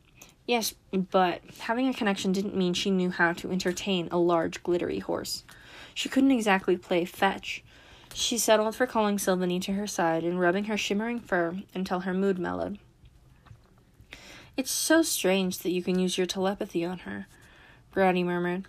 Yes, 0.47 0.75
but 0.93 1.43
having 1.61 1.89
a 1.89 1.95
connection 1.95 2.33
didn't 2.33 2.57
mean 2.57 2.73
she 2.73 2.91
knew 2.91 3.11
how 3.11 3.33
to 3.33 3.51
entertain 3.51 4.09
a 4.11 4.19
large, 4.19 4.63
glittery 4.63 5.01
horse. 5.01 5.43
She 5.93 6.09
couldn't 6.09 6.31
exactly 6.31 6.77
play 6.77 7.05
fetch. 7.05 7.65
She 8.15 8.39
settled 8.39 8.77
for 8.77 8.87
calling 8.87 9.19
Silveny 9.19 9.61
to 9.63 9.73
her 9.73 9.87
side 9.87 10.23
and 10.23 10.41
rubbing 10.41 10.65
her 10.65 10.77
shimmering 10.77 11.21
fur 11.21 11.63
until 11.75 12.01
her 12.01 12.15
mood 12.15 12.39
mellowed. 12.39 12.79
It's 14.57 14.71
so 14.71 15.03
strange 15.03 15.59
that 15.59 15.71
you 15.71 15.83
can 15.83 15.99
use 15.99 16.17
your 16.17 16.27
telepathy 16.27 16.83
on 16.83 17.01
her, 17.01 17.27
Grady 17.93 18.25
murmured. 18.25 18.65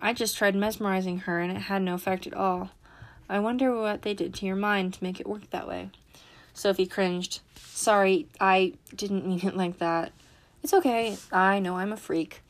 I 0.00 0.12
just 0.12 0.36
tried 0.36 0.54
mesmerizing 0.54 1.20
her 1.20 1.40
and 1.40 1.50
it 1.50 1.62
had 1.62 1.82
no 1.82 1.94
effect 1.94 2.28
at 2.28 2.34
all. 2.34 2.70
I 3.28 3.40
wonder 3.40 3.74
what 3.74 4.02
they 4.02 4.14
did 4.14 4.34
to 4.34 4.46
your 4.46 4.54
mind 4.54 4.94
to 4.94 5.02
make 5.02 5.18
it 5.18 5.26
work 5.26 5.50
that 5.50 5.66
way. 5.66 5.90
Sophie 6.54 6.86
cringed. 6.86 7.40
Sorry, 7.56 8.28
I 8.40 8.74
didn't 8.94 9.26
mean 9.26 9.44
it 9.44 9.56
like 9.56 9.78
that. 9.78 10.12
It's 10.62 10.72
okay. 10.72 11.16
I 11.32 11.58
know 11.58 11.76
I'm 11.76 11.92
a 11.92 11.96
freak. 11.96 12.42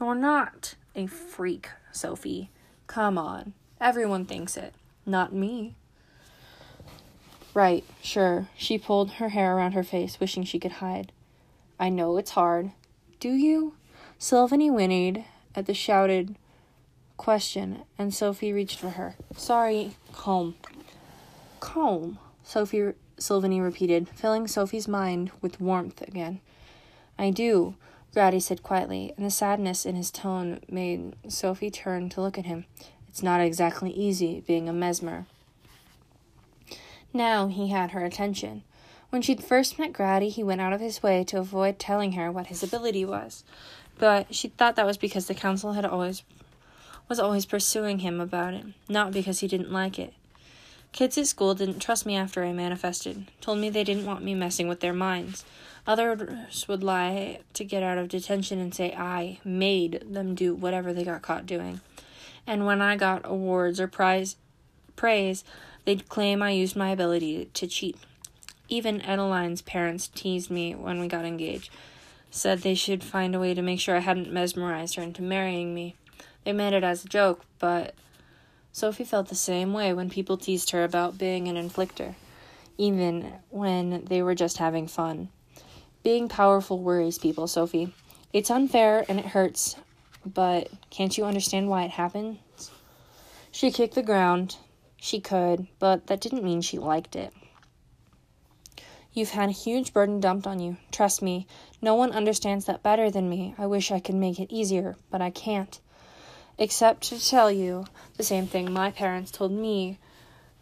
You're 0.00 0.14
not 0.14 0.76
a 0.94 1.06
freak, 1.06 1.68
Sophie. 1.90 2.50
Come 2.86 3.18
on. 3.18 3.54
Everyone 3.80 4.24
thinks 4.24 4.56
it. 4.56 4.72
Not 5.04 5.32
me. 5.32 5.74
Right, 7.54 7.84
sure. 8.02 8.48
She 8.56 8.78
pulled 8.78 9.12
her 9.12 9.30
hair 9.30 9.56
around 9.56 9.72
her 9.72 9.84
face, 9.84 10.20
wishing 10.20 10.44
she 10.44 10.60
could 10.60 10.72
hide. 10.72 11.10
I 11.78 11.88
know 11.88 12.16
it's 12.16 12.32
hard. 12.32 12.72
Do 13.20 13.30
you? 13.30 13.74
Silveny 14.18 14.70
whinnied 14.70 15.24
at 15.54 15.66
the 15.66 15.74
shouted 15.74 16.36
question, 17.16 17.82
and 17.98 18.14
Sophie 18.14 18.52
reached 18.52 18.78
for 18.78 18.90
her. 18.90 19.16
Sorry, 19.36 19.96
calm. 20.12 20.54
Calm, 21.60 22.18
Sophie 22.42 22.92
Silveny 23.18 23.62
repeated, 23.62 24.08
filling 24.08 24.46
Sophie's 24.46 24.88
mind 24.88 25.30
with 25.40 25.60
warmth 25.60 26.02
again. 26.02 26.40
I 27.18 27.30
do, 27.30 27.76
Grady 28.12 28.40
said 28.40 28.62
quietly, 28.62 29.12
and 29.16 29.24
the 29.24 29.30
sadness 29.30 29.84
in 29.86 29.96
his 29.96 30.10
tone 30.10 30.60
made 30.68 31.14
Sophie 31.28 31.70
turn 31.70 32.08
to 32.10 32.20
look 32.20 32.38
at 32.38 32.46
him. 32.46 32.64
It's 33.08 33.22
not 33.22 33.40
exactly 33.40 33.90
easy 33.90 34.42
being 34.46 34.68
a 34.68 34.72
mesmer. 34.72 35.26
Now 37.12 37.46
he 37.46 37.68
had 37.68 37.92
her 37.92 38.04
attention. 38.04 38.64
When 39.14 39.22
she'd 39.22 39.44
first 39.44 39.78
met 39.78 39.92
Grady, 39.92 40.28
he 40.28 40.42
went 40.42 40.60
out 40.60 40.72
of 40.72 40.80
his 40.80 41.00
way 41.00 41.22
to 41.22 41.38
avoid 41.38 41.78
telling 41.78 42.14
her 42.14 42.32
what 42.32 42.48
his 42.48 42.64
ability 42.64 43.04
was. 43.04 43.44
But 43.96 44.34
she 44.34 44.48
thought 44.48 44.74
that 44.74 44.86
was 44.86 44.96
because 44.96 45.28
the 45.28 45.36
council 45.36 45.74
had 45.74 45.84
always 45.84 46.24
was 47.08 47.20
always 47.20 47.46
pursuing 47.46 48.00
him 48.00 48.20
about 48.20 48.54
it, 48.54 48.66
not 48.88 49.12
because 49.12 49.38
he 49.38 49.46
didn't 49.46 49.70
like 49.70 50.00
it. 50.00 50.14
Kids 50.90 51.16
at 51.16 51.28
school 51.28 51.54
didn't 51.54 51.78
trust 51.78 52.04
me 52.04 52.16
after 52.16 52.42
I 52.42 52.52
manifested, 52.52 53.30
told 53.40 53.60
me 53.60 53.70
they 53.70 53.84
didn't 53.84 54.04
want 54.04 54.24
me 54.24 54.34
messing 54.34 54.66
with 54.66 54.80
their 54.80 54.92
minds. 54.92 55.44
Others 55.86 56.66
would 56.66 56.82
lie 56.82 57.38
to 57.52 57.64
get 57.64 57.84
out 57.84 57.98
of 57.98 58.08
detention 58.08 58.58
and 58.58 58.74
say 58.74 58.92
I 58.94 59.38
made 59.44 60.02
them 60.12 60.34
do 60.34 60.56
whatever 60.56 60.92
they 60.92 61.04
got 61.04 61.22
caught 61.22 61.46
doing. 61.46 61.80
And 62.48 62.66
when 62.66 62.82
I 62.82 62.96
got 62.96 63.20
awards 63.22 63.78
or 63.78 63.86
prize 63.86 64.34
praise, 64.96 65.44
they'd 65.84 66.08
claim 66.08 66.42
I 66.42 66.50
used 66.50 66.74
my 66.74 66.90
ability 66.90 67.48
to 67.54 67.68
cheat. 67.68 67.96
Even 68.68 69.00
Edaline's 69.02 69.62
parents 69.62 70.08
teased 70.08 70.50
me 70.50 70.74
when 70.74 70.98
we 71.00 71.06
got 71.06 71.24
engaged, 71.24 71.70
said 72.30 72.60
they 72.60 72.74
should 72.74 73.04
find 73.04 73.34
a 73.34 73.40
way 73.40 73.54
to 73.54 73.62
make 73.62 73.78
sure 73.78 73.96
I 73.96 74.00
hadn't 74.00 74.32
mesmerized 74.32 74.94
her 74.94 75.02
into 75.02 75.22
marrying 75.22 75.74
me. 75.74 75.96
They 76.44 76.52
meant 76.52 76.74
it 76.74 76.84
as 76.84 77.04
a 77.04 77.08
joke, 77.08 77.44
but 77.58 77.94
Sophie 78.72 79.04
felt 79.04 79.28
the 79.28 79.34
same 79.34 79.72
way 79.72 79.92
when 79.92 80.10
people 80.10 80.36
teased 80.36 80.70
her 80.70 80.82
about 80.82 81.18
being 81.18 81.46
an 81.46 81.56
inflictor, 81.56 82.14
even 82.76 83.34
when 83.50 84.04
they 84.06 84.22
were 84.22 84.34
just 84.34 84.58
having 84.58 84.88
fun. 84.88 85.28
Being 86.02 86.28
powerful 86.28 86.78
worries 86.78 87.18
people, 87.18 87.46
Sophie. 87.46 87.94
It's 88.32 88.50
unfair 88.50 89.04
and 89.08 89.20
it 89.20 89.26
hurts, 89.26 89.76
but 90.26 90.68
can't 90.90 91.16
you 91.16 91.24
understand 91.24 91.68
why 91.68 91.84
it 91.84 91.92
happens? 91.92 92.70
She 93.52 93.70
kicked 93.70 93.94
the 93.94 94.02
ground. 94.02 94.56
She 94.96 95.20
could, 95.20 95.68
but 95.78 96.08
that 96.08 96.20
didn't 96.20 96.42
mean 96.42 96.60
she 96.60 96.78
liked 96.78 97.14
it. 97.14 97.32
You've 99.14 99.30
had 99.30 99.48
a 99.48 99.52
huge 99.52 99.94
burden 99.94 100.20
dumped 100.20 100.46
on 100.46 100.60
you. 100.60 100.76
Trust 100.92 101.22
me, 101.22 101.46
no 101.80 101.94
one 101.94 102.12
understands 102.12 102.66
that 102.66 102.82
better 102.82 103.10
than 103.10 103.30
me. 103.30 103.54
I 103.56 103.66
wish 103.66 103.90
I 103.90 104.00
could 104.00 104.16
make 104.16 104.38
it 104.38 104.52
easier, 104.52 104.96
but 105.10 105.22
I 105.22 105.30
can't 105.30 105.80
except 106.58 107.02
to 107.02 107.24
tell 107.24 107.50
you 107.50 107.84
the 108.16 108.22
same 108.22 108.46
thing 108.46 108.72
my 108.72 108.90
parents 108.90 109.30
told 109.30 109.52
me 109.52 109.98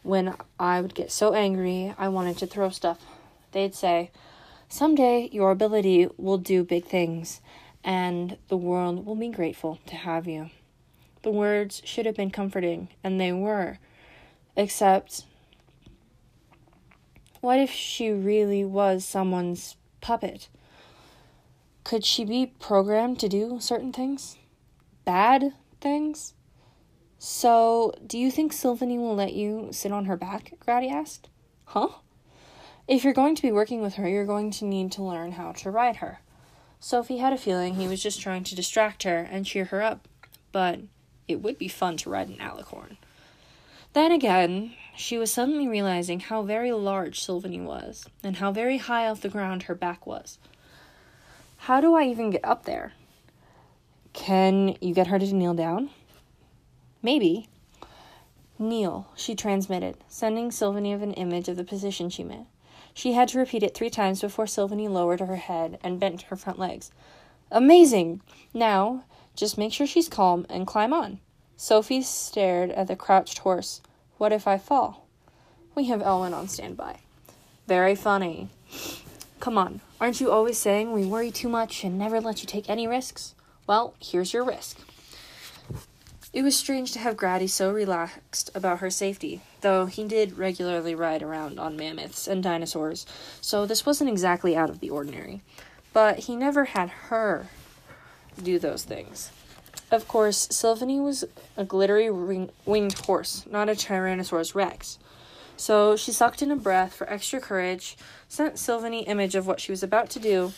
when 0.03 0.35
I 0.59 0.81
would 0.81 0.95
get 0.95 1.13
so 1.13 1.35
angry 1.35 1.95
I 1.99 2.09
wanted 2.09 2.39
to 2.39 2.47
throw 2.47 2.71
stuff. 2.71 2.99
They'd 3.53 3.75
say, 3.75 4.11
Someday 4.69 5.29
your 5.33 5.51
ability 5.51 6.09
will 6.17 6.39
do 6.39 6.65
big 6.65 6.87
things, 6.87 7.41
and 7.85 8.39
the 8.49 8.57
world 8.57 9.05
will 9.05 9.15
be 9.15 9.29
grateful 9.29 9.79
to 9.87 9.97
have 9.97 10.27
you. 10.27 10.51
The 11.23 11.31
words 11.31 11.83
should 11.85 12.07
have 12.07 12.17
been 12.17 12.31
comforting, 12.31 12.89
and 13.05 13.21
they 13.21 13.33
were, 13.33 13.79
except, 14.57 15.25
what 17.43 17.59
if 17.59 17.73
she 17.73 18.11
really 18.11 18.65
was 18.65 19.05
someone's 19.05 19.77
puppet? 20.01 20.49
Could 21.83 22.05
she 22.05 22.25
be 22.25 22.55
programmed 22.61 23.19
to 23.19 23.29
do 23.29 23.59
certain 23.61 23.93
things? 23.93 24.37
Bad 25.05 25.53
things. 25.81 26.35
So, 27.19 27.95
do 28.07 28.17
you 28.17 28.31
think 28.31 28.53
Silveny 28.53 28.97
will 28.97 29.17
let 29.17 29.33
you 29.33 29.71
sit 29.73 29.91
on 29.91 30.05
her 30.05 30.17
back? 30.17 30.53
Grady 30.61 30.89
asked. 30.89 31.29
Huh? 31.65 31.89
If 32.87 33.03
you're 33.03 33.13
going 33.13 33.35
to 33.35 33.43
be 33.43 33.51
working 33.51 33.83
with 33.83 33.95
her, 33.95 34.09
you're 34.09 34.25
going 34.25 34.53
to 34.53 34.65
need 34.65 34.93
to 34.93 35.03
learn 35.03 35.33
how 35.33 35.51
to 35.51 35.71
ride 35.71 35.97
her. 35.97 36.21
Sophie 36.79 37.19
had 37.19 37.33
a 37.33 37.39
feeling 37.39 37.75
he 37.75 37.89
was 37.89 38.03
just 38.03 38.21
trying 38.21 38.45
to 38.45 38.55
distract 38.55 39.03
her 39.03 39.19
and 39.19 39.45
cheer 39.45 39.65
her 39.67 39.83
up, 39.83 40.07
but 40.53 40.81
it 41.27 41.43
would 41.43 41.59
be 41.59 41.69
fun 41.69 41.97
to 41.99 42.11
ride 42.11 42.29
an 42.29 42.37
alicorn. 42.37 42.99
Then 43.93 44.11
again, 44.11 44.73
she 44.97 45.19
was 45.19 45.31
suddenly 45.31 45.69
realizing 45.69 46.21
how 46.21 46.43
very 46.43 46.73
large 46.73 47.21
Silveny 47.21 47.63
was, 47.63 48.07
and 48.23 48.37
how 48.37 48.51
very 48.51 48.79
high 48.79 49.07
off 49.07 49.21
the 49.21 49.29
ground 49.29 49.65
her 49.65 49.75
back 49.75 50.07
was. 50.07 50.39
How 51.59 51.81
do 51.81 51.95
I 51.95 52.05
even 52.05 52.31
get 52.31 52.45
up 52.45 52.65
there? 52.65 52.93
Can 54.15 54.77
you 54.81 54.95
get 54.95 55.09
her 55.09 55.19
to 55.19 55.33
kneel 55.33 55.55
down? 55.55 55.91
Maybe. 57.03 57.49
Kneel, 58.59 59.09
she 59.15 59.35
transmitted, 59.35 59.97
sending 60.09 60.51
Silveny 60.51 60.93
an 60.95 61.13
image 61.13 61.49
of 61.49 61.57
the 61.57 61.65
position 61.65 62.09
she 62.09 62.25
meant. 62.25 62.47
She 62.95 63.13
had 63.13 63.29
to 63.29 63.39
repeat 63.39 63.63
it 63.63 63.75
three 63.75 63.91
times 63.91 64.21
before 64.21 64.47
Silveny 64.47 64.89
lowered 64.89 65.21
her 65.21 65.37
head 65.37 65.79
and 65.83 66.01
bent 66.01 66.23
her 66.23 66.37
front 66.37 66.59
legs. 66.59 66.91
Amazing! 67.51 68.23
Now, 68.55 69.05
just 69.35 69.59
make 69.59 69.73
sure 69.73 69.87
she's 69.87 70.09
calm 70.09 70.47
and 70.49 70.67
climb 70.67 70.93
on. 70.93 71.21
Sophie 71.63 72.03
stared 72.03 72.73
at 72.73 72.89
the 72.89 72.97
crouched 72.97 73.39
horse. 73.39 73.83
What 74.19 74.33
if 74.33 74.49
I 74.49 74.59
fall? 74.59 75.07
We 75.77 75.85
have 75.85 76.03
Elwin 76.03 76.35
on 76.35 76.49
standby. 76.49 76.99
Very 77.69 77.95
funny. 77.95 78.49
Come 79.39 79.57
on, 79.57 79.81
aren't 80.01 80.21
you 80.21 80.29
always 80.29 80.59
saying 80.59 80.91
we 80.91 81.07
worry 81.07 81.31
too 81.31 81.49
much 81.49 81.85
and 81.85 81.97
never 81.97 82.21
let 82.21 82.41
you 82.43 82.49
take 82.49 82.69
any 82.69 82.89
risks? 82.89 83.37
Well, 83.69 83.95
here's 84.01 84.33
your 84.33 84.43
risk. 84.43 84.77
It 86.33 86.43
was 86.43 86.57
strange 86.57 86.91
to 86.95 86.99
have 86.99 87.17
Grady 87.17 87.47
so 87.47 87.73
relaxed 87.73 88.51
about 88.57 88.81
her 88.81 88.91
safety, 88.91 89.41
though 89.61 89.87
he 89.87 90.03
did 90.03 90.39
regularly 90.39 90.97
ride 90.97 91.23
around 91.23 91.61
on 91.61 91.77
mammoths 91.77 92.27
and 92.27 92.43
dinosaurs, 92.43 93.07
so 93.41 93.67
this 93.67 93.87
wasn't 93.87 94.11
exactly 94.11 94.57
out 94.57 94.69
of 94.69 94.81
the 94.81 94.91
ordinary. 94.91 95.43
But 95.93 96.19
he 96.19 96.35
never 96.35 96.65
had 96.65 96.91
her 96.91 97.47
do 98.43 98.59
those 98.59 98.83
things. 98.83 99.31
Of 99.91 100.09
course, 100.09 100.49
Silveny 100.49 101.03
was 101.03 101.25
a 101.57 101.65
glittery 101.65 102.11
ring- 102.11 102.51
winged 102.65 102.99
horse, 103.07 103.45
not 103.51 103.69
a 103.69 103.73
Tyrannosaurus 103.73 104.55
Rex. 104.55 104.99
So 105.57 105.97
she 105.97 106.13
sucked 106.13 106.43
in 106.43 106.51
a 106.51 106.57
breath 106.57 106.95
for 106.95 107.09
extra 107.11 107.41
courage, 107.41 107.97
sent 108.29 108.55
Silveny 108.55 109.07
image 109.07 109.35
of 109.35 109.47
what 109.47 109.61
she 109.61 109.71
was 109.71 109.83
about 109.83 110.09
to 110.11 110.19
do, 110.19 110.53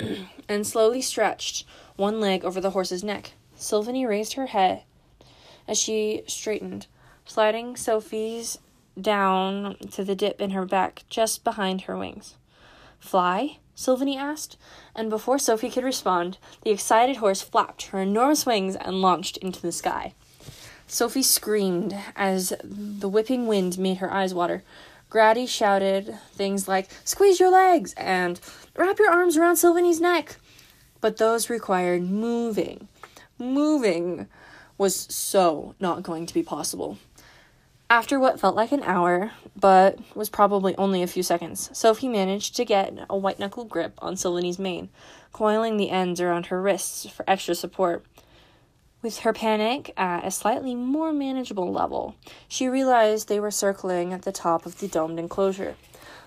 and 0.48 0.66
slowly 0.66 1.00
stretched 1.00 1.64
one 1.96 2.20
leg 2.20 2.44
over 2.44 2.60
the 2.60 2.70
horse's 2.70 3.04
neck. 3.04 3.34
Silveny 3.56 4.06
raised 4.06 4.34
her 4.34 4.46
head 4.46 4.82
as 5.68 5.78
she 5.78 6.22
straightened, 6.26 6.86
sliding 7.24 7.76
Sophie's 7.76 8.58
down 9.00 9.76
to 9.90 10.04
the 10.04 10.14
dip 10.14 10.40
in 10.40 10.50
her 10.50 10.66
back 10.66 11.04
just 11.08 11.44
behind 11.44 11.82
her 11.82 11.96
wings. 11.96 12.34
Fly? 12.98 13.58
Silveny 13.76 14.16
asked, 14.16 14.56
and 14.94 15.10
before 15.10 15.38
Sophie 15.38 15.70
could 15.70 15.84
respond, 15.84 16.38
the 16.62 16.70
excited 16.70 17.16
horse 17.16 17.42
flapped 17.42 17.86
her 17.86 18.00
enormous 18.00 18.44
wings 18.44 18.76
and 18.76 19.00
launched 19.00 19.36
into 19.38 19.60
the 19.62 19.72
sky. 19.72 20.14
Sophie 20.86 21.22
screamed 21.22 21.96
as 22.14 22.52
the 22.62 23.08
whipping 23.08 23.46
wind 23.46 23.78
made 23.78 23.96
her 23.96 24.12
eyes 24.12 24.34
water. 24.34 24.62
Grady 25.08 25.46
shouted 25.46 26.18
things 26.32 26.68
like, 26.68 26.88
Squeeze 27.04 27.40
your 27.40 27.50
legs 27.50 27.94
and 27.96 28.40
wrap 28.76 28.98
your 28.98 29.10
arms 29.10 29.36
around 29.36 29.56
Silveny's 29.56 30.00
neck. 30.00 30.36
But 31.00 31.16
those 31.16 31.48
required 31.50 32.02
moving. 32.02 32.88
Moving 33.38 34.28
was 34.78 34.94
so 34.94 35.74
not 35.80 36.02
going 36.02 36.26
to 36.26 36.34
be 36.34 36.42
possible. 36.42 36.98
After 37.92 38.18
what 38.18 38.40
felt 38.40 38.56
like 38.56 38.72
an 38.72 38.82
hour, 38.84 39.32
but 39.54 39.98
was 40.16 40.30
probably 40.30 40.74
only 40.78 41.02
a 41.02 41.06
few 41.06 41.22
seconds, 41.22 41.68
Sophie 41.74 42.08
managed 42.08 42.56
to 42.56 42.64
get 42.64 42.94
a 43.10 43.18
white 43.18 43.38
knuckle 43.38 43.66
grip 43.66 43.92
on 43.98 44.16
Silveny's 44.16 44.58
mane, 44.58 44.88
coiling 45.30 45.76
the 45.76 45.90
ends 45.90 46.18
around 46.18 46.46
her 46.46 46.62
wrists 46.62 47.06
for 47.06 47.22
extra 47.28 47.54
support. 47.54 48.02
With 49.02 49.18
her 49.18 49.34
panic 49.34 49.92
at 49.94 50.24
a 50.24 50.30
slightly 50.30 50.74
more 50.74 51.12
manageable 51.12 51.70
level, 51.70 52.16
she 52.48 52.66
realized 52.66 53.28
they 53.28 53.38
were 53.38 53.50
circling 53.50 54.14
at 54.14 54.22
the 54.22 54.32
top 54.32 54.64
of 54.64 54.78
the 54.78 54.88
domed 54.88 55.18
enclosure. 55.18 55.74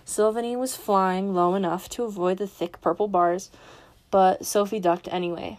Silveny 0.05 0.55
was 0.55 0.75
flying 0.75 1.33
low 1.33 1.55
enough 1.55 1.89
to 1.89 2.03
avoid 2.03 2.37
the 2.37 2.45
thick 2.45 2.79
purple 2.79 3.07
bars, 3.07 3.49
but 4.11 4.45
Sophie 4.45 4.79
ducked 4.79 5.11
anyway. 5.11 5.57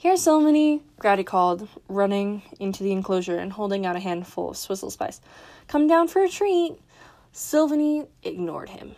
Here, 0.00 0.14
Silveny, 0.14 0.80
Grady 0.98 1.24
called, 1.24 1.68
running 1.86 2.40
into 2.58 2.82
the 2.82 2.90
enclosure 2.90 3.36
and 3.36 3.52
holding 3.52 3.84
out 3.84 3.96
a 3.96 4.00
handful 4.00 4.48
of 4.48 4.56
swizzle 4.56 4.88
spice. 4.88 5.20
Come 5.68 5.86
down 5.86 6.08
for 6.08 6.24
a 6.24 6.28
treat. 6.30 6.78
Silveny 7.34 8.06
ignored 8.22 8.70
him. 8.70 8.96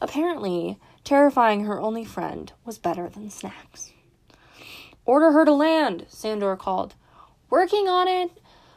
Apparently, 0.00 0.78
terrifying 1.02 1.64
her 1.64 1.80
only 1.80 2.04
friend 2.04 2.52
was 2.64 2.78
better 2.78 3.08
than 3.08 3.30
snacks. 3.30 3.90
Order 5.04 5.32
her 5.32 5.44
to 5.44 5.50
land, 5.50 6.06
Sandor 6.08 6.54
called. 6.54 6.94
Working 7.50 7.88
on 7.88 8.06
it, 8.06 8.30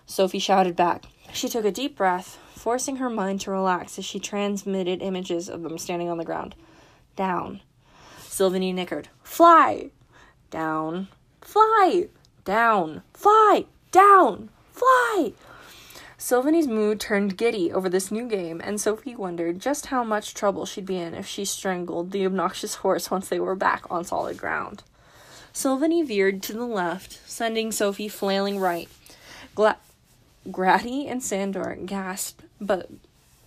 Sophie 0.08 0.40
shouted 0.40 0.76
back. 0.76 1.04
She 1.32 1.48
took 1.48 1.64
a 1.64 1.70
deep 1.70 1.96
breath, 1.96 2.40
forcing 2.56 2.96
her 2.96 3.08
mind 3.08 3.42
to 3.42 3.52
relax 3.52 4.00
as 4.00 4.06
she 4.06 4.20
transmitted 4.20 5.04
images 5.04 5.48
of 5.48 5.62
them 5.62 5.78
standing 5.78 6.10
on 6.10 6.18
the 6.18 6.26
ground. 6.26 6.56
Down. 7.16 7.62
Silveny 8.18 8.74
nickered. 8.74 9.10
Fly! 9.22 9.92
Down 10.50 11.10
fly, 11.48 12.10
down, 12.44 13.02
fly, 13.14 13.66
down, 13.92 14.50
fly. 14.74 15.32
Silveny's 16.18 16.68
mood 16.68 17.00
turned 17.00 17.38
giddy 17.38 17.72
over 17.72 17.88
this 17.88 18.12
new 18.12 18.28
game, 18.28 18.60
and 18.62 18.82
Sophie 18.82 19.16
wondered 19.16 19.62
just 19.62 19.86
how 19.86 20.04
much 20.04 20.34
trouble 20.34 20.66
she'd 20.66 20.86
be 20.86 20.98
in 20.98 21.14
if 21.14 21.26
she 21.26 21.46
strangled 21.46 22.12
the 22.12 22.26
obnoxious 22.26 22.76
horse 22.76 23.10
once 23.10 23.30
they 23.30 23.40
were 23.40 23.56
back 23.56 23.90
on 23.90 24.04
solid 24.04 24.38
ground. 24.38 24.84
Silveny 25.54 26.06
veered 26.06 26.44
to 26.44 26.54
the 26.54 26.66
left, 26.66 27.18
sending 27.26 27.72
Sophie 27.72 28.10
flailing 28.10 28.60
right. 28.60 28.90
Gla- 29.56 29.78
Grady 30.52 31.08
and 31.08 31.24
Sandor 31.24 31.78
gasped, 31.86 32.44
but 32.60 32.90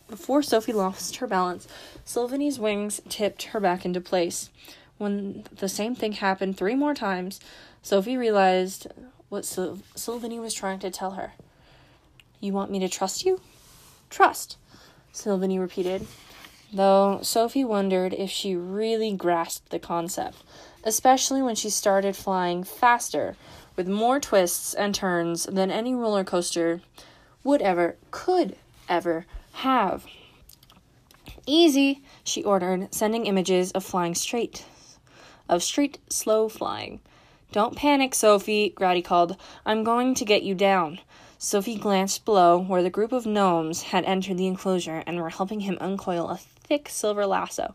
before 0.09 0.43
Sophie 0.43 0.73
lost 0.73 1.17
her 1.17 1.27
balance, 1.27 1.69
Silveny's 2.07 2.59
wings 2.59 3.03
tipped 3.11 3.43
her 3.45 3.61
back 3.61 3.85
into 3.85 4.01
place. 4.01 4.49
When 4.97 5.45
the 5.55 5.69
same 5.69 5.95
thing 5.95 6.13
happened 6.13 6.57
three 6.57 6.75
more 6.75 6.95
times, 6.95 7.41
Sophie 7.83 8.17
realized 8.17 8.87
what 9.29 9.45
Syl- 9.45 9.79
was 10.07 10.55
trying 10.55 10.79
to 10.81 10.91
tell 10.91 11.13
her. 11.13 11.33
You 12.41 12.53
want 12.53 12.71
me 12.71 12.79
to 12.81 12.89
trust 12.89 13.25
you? 13.25 13.41
Trust, 14.11 14.57
Silveny 15.13 15.59
repeated, 15.59 16.07
though 16.73 17.21
Sophie 17.23 17.65
wondered 17.65 18.13
if 18.13 18.31
she 18.31 18.55
really 18.57 19.13
grasped 19.13 19.71
the 19.71 19.79
concept, 19.79 20.39
especially 20.85 21.43
when 21.43 21.55
she 21.55 21.71
started 21.71 22.17
flying 22.17 22.65
faster, 22.65 23.37
with 23.77 23.89
more 23.89 24.21
twists 24.21 24.75
and 24.75 24.95
turns 24.95 25.45
than 25.45 25.71
any 25.71 25.95
roller 25.95 26.25
coaster 26.25 26.81
would 27.45 27.63
ever, 27.63 27.97
could 28.11 28.57
ever 28.89 29.27
have. 29.53 30.07
Easy, 31.47 32.03
she 32.23 32.45
ordered, 32.45 32.93
sending 32.93 33.27
images 33.27 33.73
of 33.73 33.85
flying 33.85 34.15
straight, 34.15 34.65
of 35.49 35.63
straight, 35.63 35.99
slow 36.09 36.49
flying. 36.49 37.01
Don't 37.53 37.77
panic, 37.77 38.15
Sophie, 38.15 38.71
Grady 38.71 39.03
called. 39.03 39.37
I'm 39.67 39.83
going 39.83 40.15
to 40.15 40.25
get 40.25 40.45
you 40.45 40.55
down. 40.55 41.01
Sophie 41.37 41.77
glanced 41.77 42.25
below, 42.25 42.59
where 42.61 42.83
the 42.83 42.91
group 42.91 43.11
of 43.11 43.27
gnomes 43.27 43.83
had 43.83 44.05
entered 44.05 44.39
the 44.39 44.47
enclosure 44.47 45.03
and 45.07 45.19
were 45.19 45.31
helping 45.31 45.61
him 45.61 45.77
uncoil 45.81 46.29
a 46.29 46.37
thick 46.37 46.89
silver 46.89 47.27
lasso. 47.27 47.75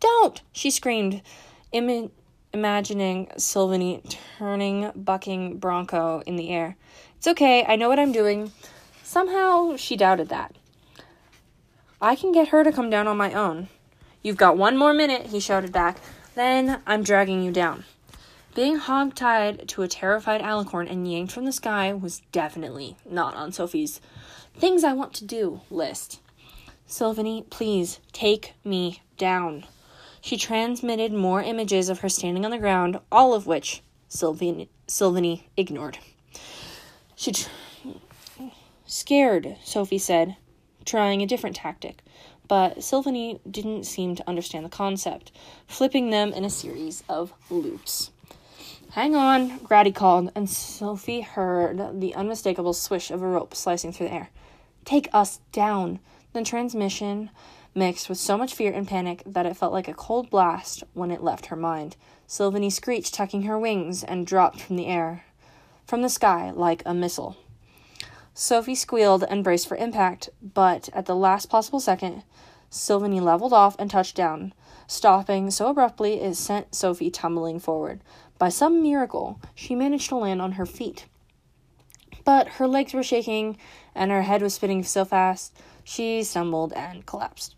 Don't! 0.00 0.42
she 0.52 0.70
screamed, 0.70 1.22
Im- 1.70 2.10
imagining 2.52 3.26
Silveny 3.36 4.02
turning 4.38 4.90
bucking 4.96 5.58
Bronco 5.58 6.22
in 6.26 6.34
the 6.34 6.50
air. 6.50 6.76
It's 7.16 7.28
okay, 7.28 7.64
I 7.64 7.76
know 7.76 7.88
what 7.88 8.00
I'm 8.00 8.12
doing. 8.12 8.50
Somehow 9.04 9.76
she 9.76 9.94
doubted 9.94 10.30
that. 10.30 10.56
I 12.00 12.16
can 12.16 12.32
get 12.32 12.48
her 12.48 12.64
to 12.64 12.72
come 12.72 12.90
down 12.90 13.06
on 13.06 13.16
my 13.16 13.32
own. 13.32 13.68
You've 14.22 14.36
got 14.36 14.56
one 14.56 14.76
more 14.76 14.92
minute, 14.92 15.26
he 15.26 15.38
shouted 15.38 15.70
back. 15.70 15.98
Then 16.34 16.82
I'm 16.86 17.04
dragging 17.04 17.42
you 17.44 17.52
down. 17.52 17.84
Being 18.54 18.80
hogtied 18.80 19.66
to 19.68 19.82
a 19.82 19.88
terrified 19.88 20.42
alicorn 20.42 20.90
and 20.90 21.10
yanked 21.10 21.32
from 21.32 21.46
the 21.46 21.52
sky 21.52 21.94
was 21.94 22.20
definitely 22.32 22.96
not 23.08 23.34
on 23.34 23.50
Sophie's 23.50 23.98
things 24.54 24.84
I 24.84 24.92
want 24.92 25.14
to 25.14 25.24
do 25.24 25.62
list. 25.70 26.20
Silveny, 26.86 27.48
please 27.48 27.98
take 28.12 28.52
me 28.62 29.00
down. 29.16 29.64
She 30.20 30.36
transmitted 30.36 31.14
more 31.14 31.42
images 31.42 31.88
of 31.88 32.00
her 32.00 32.10
standing 32.10 32.44
on 32.44 32.50
the 32.50 32.58
ground, 32.58 33.00
all 33.10 33.32
of 33.32 33.46
which 33.46 33.80
Silveny, 34.10 34.68
Silveny 34.86 35.44
ignored. 35.56 35.96
She 37.16 37.32
tr- 37.32 37.48
scared, 38.84 39.56
Sophie 39.64 39.96
said, 39.96 40.36
trying 40.84 41.22
a 41.22 41.26
different 41.26 41.56
tactic. 41.56 42.02
But 42.48 42.80
Silveny 42.80 43.40
didn't 43.50 43.84
seem 43.84 44.14
to 44.16 44.28
understand 44.28 44.66
the 44.66 44.68
concept, 44.68 45.32
flipping 45.66 46.10
them 46.10 46.34
in 46.34 46.44
a 46.44 46.50
series 46.50 47.02
of 47.08 47.32
loops. 47.48 48.10
Hang 48.92 49.16
on, 49.16 49.56
Grady 49.60 49.90
called, 49.90 50.30
and 50.34 50.50
Sophie 50.50 51.22
heard 51.22 51.98
the 51.98 52.14
unmistakable 52.14 52.74
swish 52.74 53.10
of 53.10 53.22
a 53.22 53.26
rope 53.26 53.54
slicing 53.54 53.90
through 53.90 54.08
the 54.08 54.14
air. 54.14 54.30
Take 54.84 55.08
us 55.14 55.40
down. 55.50 55.98
The 56.34 56.44
transmission 56.44 57.30
mixed 57.74 58.10
with 58.10 58.18
so 58.18 58.36
much 58.36 58.52
fear 58.52 58.70
and 58.70 58.86
panic 58.86 59.22
that 59.24 59.46
it 59.46 59.56
felt 59.56 59.72
like 59.72 59.88
a 59.88 59.94
cold 59.94 60.28
blast 60.28 60.84
when 60.92 61.10
it 61.10 61.22
left 61.22 61.46
her 61.46 61.56
mind. 61.56 61.96
Silveny 62.28 62.70
screeched, 62.70 63.14
tucking 63.14 63.44
her 63.44 63.58
wings, 63.58 64.04
and 64.04 64.26
dropped 64.26 64.60
from 64.60 64.76
the 64.76 64.88
air, 64.88 65.24
from 65.86 66.02
the 66.02 66.10
sky, 66.10 66.50
like 66.50 66.82
a 66.84 66.92
missile. 66.92 67.38
Sophie 68.34 68.74
squealed 68.74 69.24
and 69.26 69.42
braced 69.42 69.68
for 69.68 69.78
impact, 69.78 70.28
but 70.42 70.90
at 70.92 71.06
the 71.06 71.16
last 71.16 71.46
possible 71.46 71.80
second, 71.80 72.24
Silveny 72.70 73.20
leveled 73.22 73.52
off 73.52 73.76
and 73.78 73.90
touched 73.90 74.16
down, 74.16 74.52
stopping 74.86 75.50
so 75.50 75.68
abruptly 75.68 76.20
it 76.20 76.34
sent 76.34 76.74
Sophie 76.74 77.10
tumbling 77.10 77.58
forward. 77.58 78.00
By 78.42 78.48
some 78.48 78.82
miracle, 78.82 79.40
she 79.54 79.76
managed 79.76 80.08
to 80.08 80.16
land 80.16 80.42
on 80.42 80.58
her 80.58 80.66
feet. 80.66 81.06
But 82.24 82.48
her 82.58 82.66
legs 82.66 82.92
were 82.92 83.04
shaking 83.04 83.56
and 83.94 84.10
her 84.10 84.22
head 84.22 84.42
was 84.42 84.54
spinning 84.54 84.82
so 84.82 85.04
fast, 85.04 85.56
she 85.84 86.24
stumbled 86.24 86.72
and 86.72 87.06
collapsed 87.06 87.54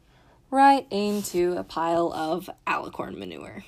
right 0.51 0.87
into 0.91 1.55
a 1.57 1.65
pile 1.65 2.13
of 2.13 2.51
alicorn 2.67 3.17
manure. 3.17 3.65